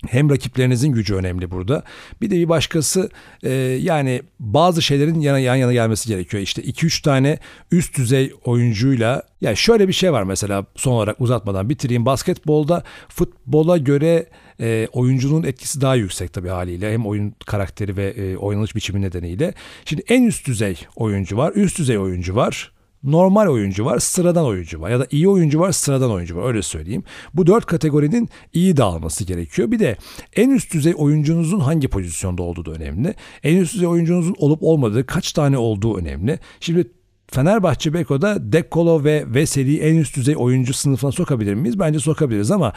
Hem 0.08 0.30
rakiplerinizin 0.30 0.92
gücü 0.92 1.16
önemli 1.16 1.52
burada. 1.52 1.84
Bir 2.22 2.30
de 2.30 2.36
bir 2.36 2.50
başkası 2.50 3.10
e, 3.44 3.52
yani 3.82 4.22
bazı 4.40 4.82
şeylerin 4.82 5.20
yana, 5.20 5.40
yan 5.40 5.56
yana 5.56 5.74
gelmesi 5.74 6.08
gerekiyor. 6.08 6.44
İşte 6.44 6.62
2-3 6.62 7.04
tane 7.04 7.40
üst 7.72 7.98
düzey 7.98 8.34
oyuncuyla 8.46 9.24
ya 9.42 9.56
şöyle 9.56 9.88
bir 9.88 9.94
şey 9.94 10.12
var 10.12 10.24
mesela 10.24 10.66
son 10.76 10.92
olarak 10.92 11.22
uzatmadan 11.22 11.70
bitireyim. 11.70 12.06
Basketbolda 12.06 12.84
futbola 13.10 13.78
göre 13.78 14.26
e, 14.60 14.88
oyuncunun 14.92 15.44
etkisi 15.44 15.82
daha 15.82 15.96
yüksek 15.96 16.34
tabii 16.34 16.50
haliyle. 16.50 16.94
Hem 16.94 17.06
oyun 17.06 17.34
karakteri 17.46 17.98
ve 17.98 18.10
e, 18.10 18.38
oynanış 18.38 18.76
biçimi 18.76 19.02
nedeniyle. 19.02 19.54
Şimdi 19.86 20.04
en 20.08 20.24
üst 20.24 20.48
düzey 20.48 20.80
oyuncu 20.96 21.38
var, 21.38 21.52
üst 21.56 21.80
düzey 21.80 21.98
oyuncu 21.98 22.36
var 22.36 22.72
normal 23.04 23.48
oyuncu 23.48 23.86
var, 23.86 24.00
sıradan 24.00 24.46
oyuncu 24.46 24.82
var 24.82 24.90
ya 24.90 25.00
da 25.00 25.08
iyi 25.12 25.30
oyuncu 25.30 25.60
var, 25.60 25.72
sıradan 25.72 26.12
oyuncu 26.12 26.36
var 26.36 26.48
öyle 26.48 26.62
söyleyeyim. 26.62 27.04
Bu 27.34 27.48
dört 27.48 27.66
kategorinin 27.66 28.30
iyi 28.54 28.78
dağılması 28.78 29.24
gerekiyor. 29.24 29.72
Bir 29.72 29.80
de 29.80 29.98
en 30.36 30.50
üst 30.50 30.74
düzey 30.74 30.94
oyuncunuzun 30.98 31.60
hangi 31.60 31.88
pozisyonda 31.88 32.44
olduğu 32.44 32.66
da 32.66 32.72
önemli. 32.72 33.16
En 33.44 33.58
üst 33.58 33.74
düzey 33.74 33.88
oyuncunuzun 33.88 34.36
olup 34.38 34.64
olmadığı 34.64 35.06
kaç 35.06 35.34
tane 35.34 35.58
olduğu 35.58 35.98
önemli. 35.98 36.40
Şimdi 36.60 36.92
Fenerbahçe 37.32 37.94
Beko'da 37.94 38.52
Dekolo 38.52 39.04
ve 39.04 39.24
Veseli'yi 39.28 39.80
en 39.80 39.98
üst 39.98 40.15
düzey 40.15 40.36
oyuncu 40.38 40.74
sınıfına 40.74 41.12
sokabilir 41.12 41.54
miyiz? 41.54 41.80
Bence 41.80 42.00
sokabiliriz 42.00 42.52
ama 42.52 42.74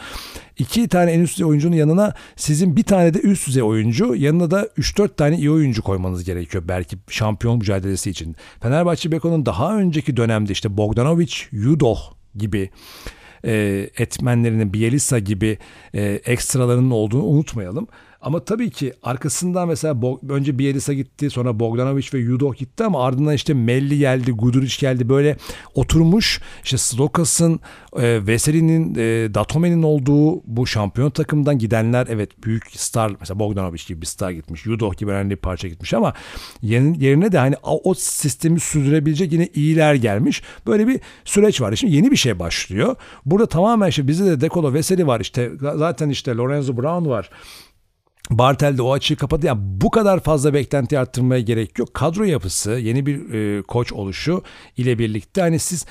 iki 0.57 0.87
tane 0.87 1.11
en 1.11 1.19
üst 1.19 1.33
düzey 1.33 1.45
oyuncunun 1.45 1.75
yanına 1.75 2.13
sizin 2.35 2.75
bir 2.75 2.83
tane 2.83 3.13
de 3.13 3.19
üst 3.19 3.47
düzey 3.47 3.63
oyuncu 3.63 4.15
yanına 4.15 4.51
da 4.51 4.63
3-4 4.63 5.15
tane 5.15 5.37
iyi 5.37 5.51
oyuncu 5.51 5.81
koymanız 5.81 6.23
gerekiyor 6.23 6.63
belki 6.67 6.97
şampiyon 7.09 7.57
mücadelesi 7.57 8.09
için. 8.09 8.35
Fenerbahçe 8.61 9.11
Beko'nun 9.11 9.45
daha 9.45 9.77
önceki 9.77 10.17
dönemde 10.17 10.51
işte 10.51 10.77
Bogdanovic, 10.77 11.33
Yudoh 11.51 11.99
gibi 12.35 12.69
e, 13.45 13.53
etmenlerinin 13.97 14.73
Bielisa 14.73 15.19
gibi 15.19 15.57
e, 15.93 16.03
ekstralarının 16.25 16.91
olduğunu 16.91 17.23
unutmayalım. 17.23 17.87
Ama 18.25 18.45
tabii 18.45 18.69
ki 18.69 18.93
arkasından 19.03 19.67
mesela 19.67 19.97
önce 20.29 20.59
Bielisa 20.59 20.93
gitti 20.93 21.29
sonra 21.29 21.59
Bogdanovic 21.59 22.07
ve 22.13 22.19
Yudoh 22.19 22.55
gitti 22.55 22.83
ama 22.83 23.05
ardından 23.05 23.33
işte 23.33 23.53
Melli 23.53 23.97
geldi, 23.97 24.31
Guduric 24.31 24.75
geldi 24.79 25.09
böyle 25.09 25.37
oturmuş 25.75 26.41
işte 26.63 26.77
Slokas'ın, 26.77 27.59
e, 27.97 28.27
Veseli'nin, 28.27 28.95
e, 28.95 29.33
Datome'nin 29.33 29.83
olduğu 29.83 30.41
bu 30.45 30.67
şampiyon 30.67 31.09
takımdan 31.09 31.57
gidenler 31.57 32.07
evet 32.09 32.43
büyük 32.43 32.63
star 32.75 33.15
mesela 33.19 33.39
Bogdanovic 33.39 33.83
gibi 33.87 34.01
bir 34.01 34.05
star 34.05 34.31
gitmiş, 34.31 34.65
Yudoh 34.65 34.97
gibi 34.97 35.11
önemli 35.11 35.31
bir 35.31 35.35
parça 35.35 35.67
gitmiş 35.67 35.93
ama 35.93 36.13
yerine 36.61 37.31
de 37.31 37.37
hani 37.37 37.55
o 37.63 37.93
sistemi 37.93 38.59
sürdürebilecek 38.59 39.33
yine 39.33 39.49
iyiler 39.53 39.95
gelmiş. 39.95 40.41
Böyle 40.67 40.87
bir 40.87 40.99
süreç 41.25 41.61
var. 41.61 41.75
Şimdi 41.75 41.95
yeni 41.95 42.11
bir 42.11 42.15
şey 42.15 42.39
başlıyor. 42.39 42.95
Burada 43.25 43.45
tamamen 43.45 43.89
işte 43.89 44.07
bizde 44.07 44.25
de 44.25 44.41
Dekolo 44.41 44.73
Veseli 44.73 45.07
var 45.07 45.19
işte 45.19 45.51
zaten 45.59 46.09
işte 46.09 46.35
Lorenzo 46.35 46.77
Brown 46.77 47.09
var. 47.09 47.29
Bartel 48.29 48.77
de 48.77 48.81
o 48.81 48.93
açığı 48.93 49.15
kapadı. 49.15 49.45
Yani 49.45 49.59
bu 49.61 49.91
kadar 49.91 50.19
fazla 50.19 50.53
beklenti 50.53 50.99
arttırmaya 50.99 51.41
gerek 51.41 51.79
yok. 51.79 51.93
Kadro 51.93 52.23
yapısı, 52.23 52.71
yeni 52.71 53.05
bir 53.05 53.33
e, 53.33 53.61
koç 53.61 53.93
oluşu 53.93 54.43
ile 54.77 54.99
birlikte 54.99 55.41
hani 55.41 55.59
siz 55.59 55.85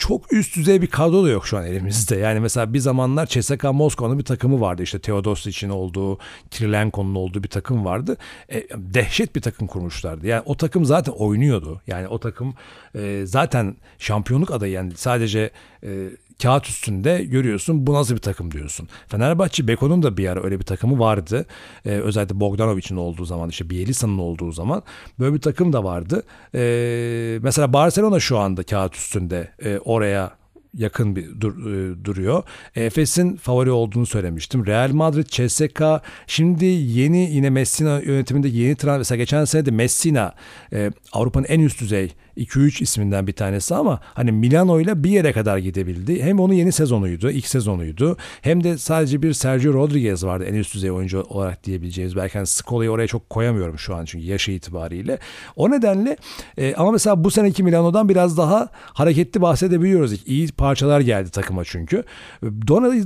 çok 0.00 0.32
üst 0.32 0.56
düzey 0.56 0.82
bir 0.82 0.86
kadro 0.86 1.24
da 1.24 1.28
yok 1.28 1.46
şu 1.46 1.58
an 1.58 1.66
elimizde. 1.66 2.16
Yani 2.16 2.40
mesela 2.40 2.74
bir 2.74 2.78
zamanlar 2.78 3.26
CSKA 3.26 3.72
Moskova'nın 3.72 4.18
bir 4.18 4.24
takımı 4.24 4.60
vardı. 4.60 4.82
İşte 4.82 4.98
Teodos 4.98 5.46
için 5.46 5.68
olduğu, 5.68 6.18
Kirilenko'nun 6.50 7.14
olduğu 7.14 7.42
bir 7.42 7.48
takım 7.48 7.84
vardı. 7.84 8.16
E, 8.52 8.66
dehşet 8.76 9.36
bir 9.36 9.40
takım 9.40 9.66
kurmuşlardı. 9.66 10.26
Yani 10.26 10.42
o 10.44 10.56
takım 10.56 10.84
zaten 10.84 11.12
oynuyordu. 11.12 11.80
Yani 11.86 12.08
o 12.08 12.18
takım 12.18 12.54
e, 12.94 13.22
zaten 13.26 13.76
şampiyonluk 13.98 14.50
adayı. 14.50 14.72
Yani 14.72 14.92
sadece 14.96 15.50
e, 15.84 16.10
kağıt 16.42 16.68
üstünde 16.68 17.24
görüyorsun 17.24 17.86
bu 17.86 17.94
nasıl 17.94 18.14
bir 18.14 18.20
takım 18.20 18.50
diyorsun. 18.50 18.88
Fenerbahçe 19.08 19.68
Beko'nun 19.68 20.02
da 20.02 20.16
bir 20.16 20.28
ara 20.28 20.42
öyle 20.42 20.58
bir 20.58 20.64
takımı 20.64 20.98
vardı. 20.98 21.46
Ee, 21.86 21.90
özellikle 21.90 22.40
Bogdanovic'in 22.40 22.96
olduğu 22.96 23.24
zaman 23.24 23.48
işte 23.48 23.70
Bielisa'nın 23.70 24.18
olduğu 24.18 24.52
zaman 24.52 24.82
böyle 25.18 25.34
bir 25.34 25.40
takım 25.40 25.72
da 25.72 25.84
vardı. 25.84 26.22
Ee, 26.54 27.38
mesela 27.42 27.72
Barcelona 27.72 28.20
şu 28.20 28.38
anda 28.38 28.62
kağıt 28.62 28.96
üstünde 28.96 29.50
e, 29.64 29.78
oraya 29.78 30.40
yakın 30.74 31.16
bir 31.16 31.40
dur, 31.40 31.66
e, 31.66 32.04
duruyor. 32.04 32.42
Efes'in 32.74 33.36
favori 33.36 33.70
olduğunu 33.70 34.06
söylemiştim. 34.06 34.66
Real 34.66 34.90
Madrid, 34.92 35.26
CSKA 35.26 36.02
şimdi 36.26 36.64
yeni 36.64 37.30
yine 37.30 37.50
Messina 37.50 38.00
yönetiminde 38.00 38.48
yeni 38.48 38.76
transfer 38.76 38.98
mesela 38.98 39.16
geçen 39.16 39.44
sene 39.44 39.66
de 39.66 39.70
Messina 39.70 40.34
e, 40.72 40.90
Avrupa'nın 41.12 41.46
en 41.48 41.60
üst 41.60 41.80
düzey 41.80 42.12
2-3 42.40 42.82
isminden 42.82 43.26
bir 43.26 43.32
tanesi 43.32 43.74
ama 43.74 44.00
hani 44.14 44.32
Milano 44.32 44.80
ile 44.80 45.04
bir 45.04 45.10
yere 45.10 45.32
kadar 45.32 45.58
gidebildi. 45.58 46.22
Hem 46.22 46.40
onun 46.40 46.54
yeni 46.54 46.72
sezonuydu, 46.72 47.30
ilk 47.30 47.46
sezonuydu. 47.46 48.16
Hem 48.42 48.64
de 48.64 48.78
sadece 48.78 49.22
bir 49.22 49.32
Sergio 49.32 49.72
Rodriguez 49.72 50.24
vardı 50.24 50.44
en 50.44 50.54
üst 50.54 50.74
düzey 50.74 50.90
oyuncu 50.90 51.22
olarak 51.22 51.64
diyebileceğimiz. 51.64 52.16
Belki 52.16 52.34
hani 52.34 52.46
Scola'yı 52.46 52.90
oraya 52.90 53.06
çok 53.06 53.30
koyamıyorum 53.30 53.78
şu 53.78 53.94
an 53.94 54.04
çünkü 54.04 54.26
yaşı 54.26 54.50
itibariyle. 54.50 55.18
O 55.56 55.70
nedenle 55.70 56.16
e, 56.58 56.74
ama 56.74 56.90
mesela 56.90 57.24
bu 57.24 57.30
seneki 57.30 57.62
Milano'dan 57.62 58.08
biraz 58.08 58.38
daha 58.38 58.68
hareketli 58.74 59.42
bahsedebiliyoruz. 59.42 60.26
İyi 60.26 60.48
parçalar 60.48 61.00
geldi 61.00 61.30
takıma 61.30 61.64
çünkü. 61.64 62.04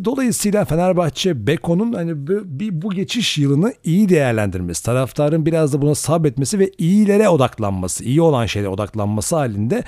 Dolayısıyla 0.05 0.64
Fenerbahçe 0.64 1.47
Beko'nun 1.47 1.92
hani 1.92 2.27
bir 2.59 2.83
bu 2.83 2.90
geçiş 2.90 3.38
yılını 3.38 3.75
iyi 3.85 4.09
değerlendirmesi, 4.09 4.85
taraftarın 4.85 5.47
biraz 5.47 5.73
da 5.73 5.83
buna 5.83 5.94
sabretmesi 5.94 6.59
ve 6.59 6.70
iyilere 6.79 7.29
odaklanması, 7.29 8.05
iyi 8.05 8.23
olan 8.23 8.47
şeylere 8.47 8.68
odaklanması 8.68 9.24
olması 9.25 9.37
halinde 9.37 9.85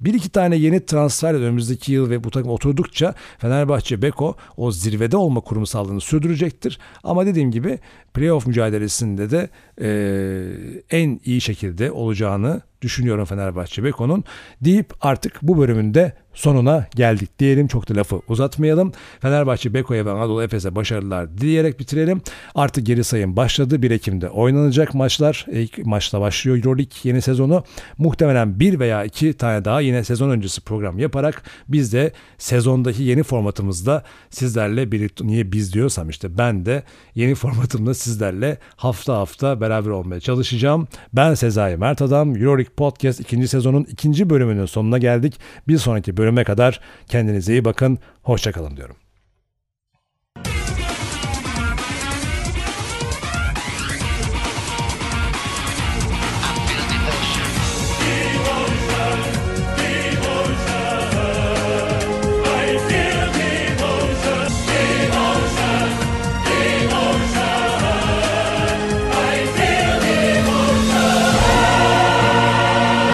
bir 0.00 0.14
iki 0.14 0.28
tane 0.28 0.56
yeni 0.56 0.86
transfer 0.86 1.34
önümüzdeki 1.34 1.92
yıl 1.92 2.10
ve 2.10 2.24
bu 2.24 2.30
takım 2.30 2.50
oturdukça 2.50 3.14
Fenerbahçe 3.38 4.02
Beko 4.02 4.36
o 4.56 4.72
zirvede 4.72 5.16
olma 5.16 5.40
kurumsallığını 5.40 6.00
sürdürecektir. 6.00 6.78
Ama 7.04 7.26
dediğim 7.26 7.50
gibi 7.50 7.78
playoff 8.14 8.46
mücadelesinde 8.46 9.30
de 9.30 9.48
e, 9.80 9.88
en 10.90 11.20
iyi 11.24 11.40
şekilde 11.40 11.90
olacağını 11.92 12.60
düşünüyorum 12.82 13.24
Fenerbahçe 13.24 13.84
Beko'nun 13.84 14.24
deyip 14.60 14.94
artık 15.00 15.38
bu 15.42 15.58
bölümünde 15.58 16.12
sonuna 16.34 16.86
geldik 16.94 17.38
diyelim. 17.38 17.66
Çok 17.66 17.88
da 17.88 17.96
lafı 17.96 18.20
uzatmayalım. 18.28 18.92
Fenerbahçe 19.20 19.74
Beko'ya 19.74 20.06
ve 20.06 20.10
Anadolu 20.10 20.42
Efes'e 20.42 20.74
başarılar 20.74 21.38
dileyerek 21.38 21.80
bitirelim. 21.80 22.22
Artık 22.54 22.86
geri 22.86 23.04
sayım 23.04 23.36
başladı. 23.36 23.82
1 23.82 23.90
Ekim'de 23.90 24.28
oynanacak 24.28 24.94
maçlar. 24.94 25.46
İlk 25.52 25.86
maçla 25.86 26.20
başlıyor 26.20 26.56
Euroleague 26.56 26.96
yeni 27.02 27.22
sezonu. 27.22 27.64
Muhtemelen 27.98 28.60
bir 28.60 28.78
veya 28.78 29.04
iki 29.04 29.32
tane 29.32 29.64
daha 29.64 29.80
yine 29.80 30.04
sezon 30.04 30.30
öncesi 30.30 30.60
program 30.60 30.98
yaparak 30.98 31.42
biz 31.68 31.92
de 31.92 32.12
sezondaki 32.38 33.02
yeni 33.02 33.22
formatımızda 33.22 34.04
sizlerle 34.30 34.92
birlikte 34.92 35.26
niye 35.26 35.52
biz 35.52 35.74
diyorsam 35.74 36.08
işte 36.08 36.38
ben 36.38 36.66
de 36.66 36.82
yeni 37.14 37.34
formatımda 37.34 37.94
sizlerle 37.94 38.58
hafta 38.76 39.14
hafta 39.14 39.60
beraber 39.60 39.90
olmaya 39.90 40.20
çalışacağım. 40.20 40.88
Ben 41.12 41.34
Sezai 41.34 41.76
Mert 41.76 42.02
Adam. 42.02 42.36
Euroleague 42.36 42.69
Podcast 42.76 43.20
ikinci 43.20 43.48
sezonun 43.48 43.84
ikinci 43.84 44.30
bölümünün 44.30 44.66
sonuna 44.66 44.98
geldik. 44.98 45.40
Bir 45.68 45.78
sonraki 45.78 46.16
bölüme 46.16 46.44
kadar 46.44 46.80
kendinize 47.06 47.52
iyi 47.52 47.64
bakın. 47.64 47.98
Hoşçakalın 48.22 48.76
diyorum. 48.76 49.09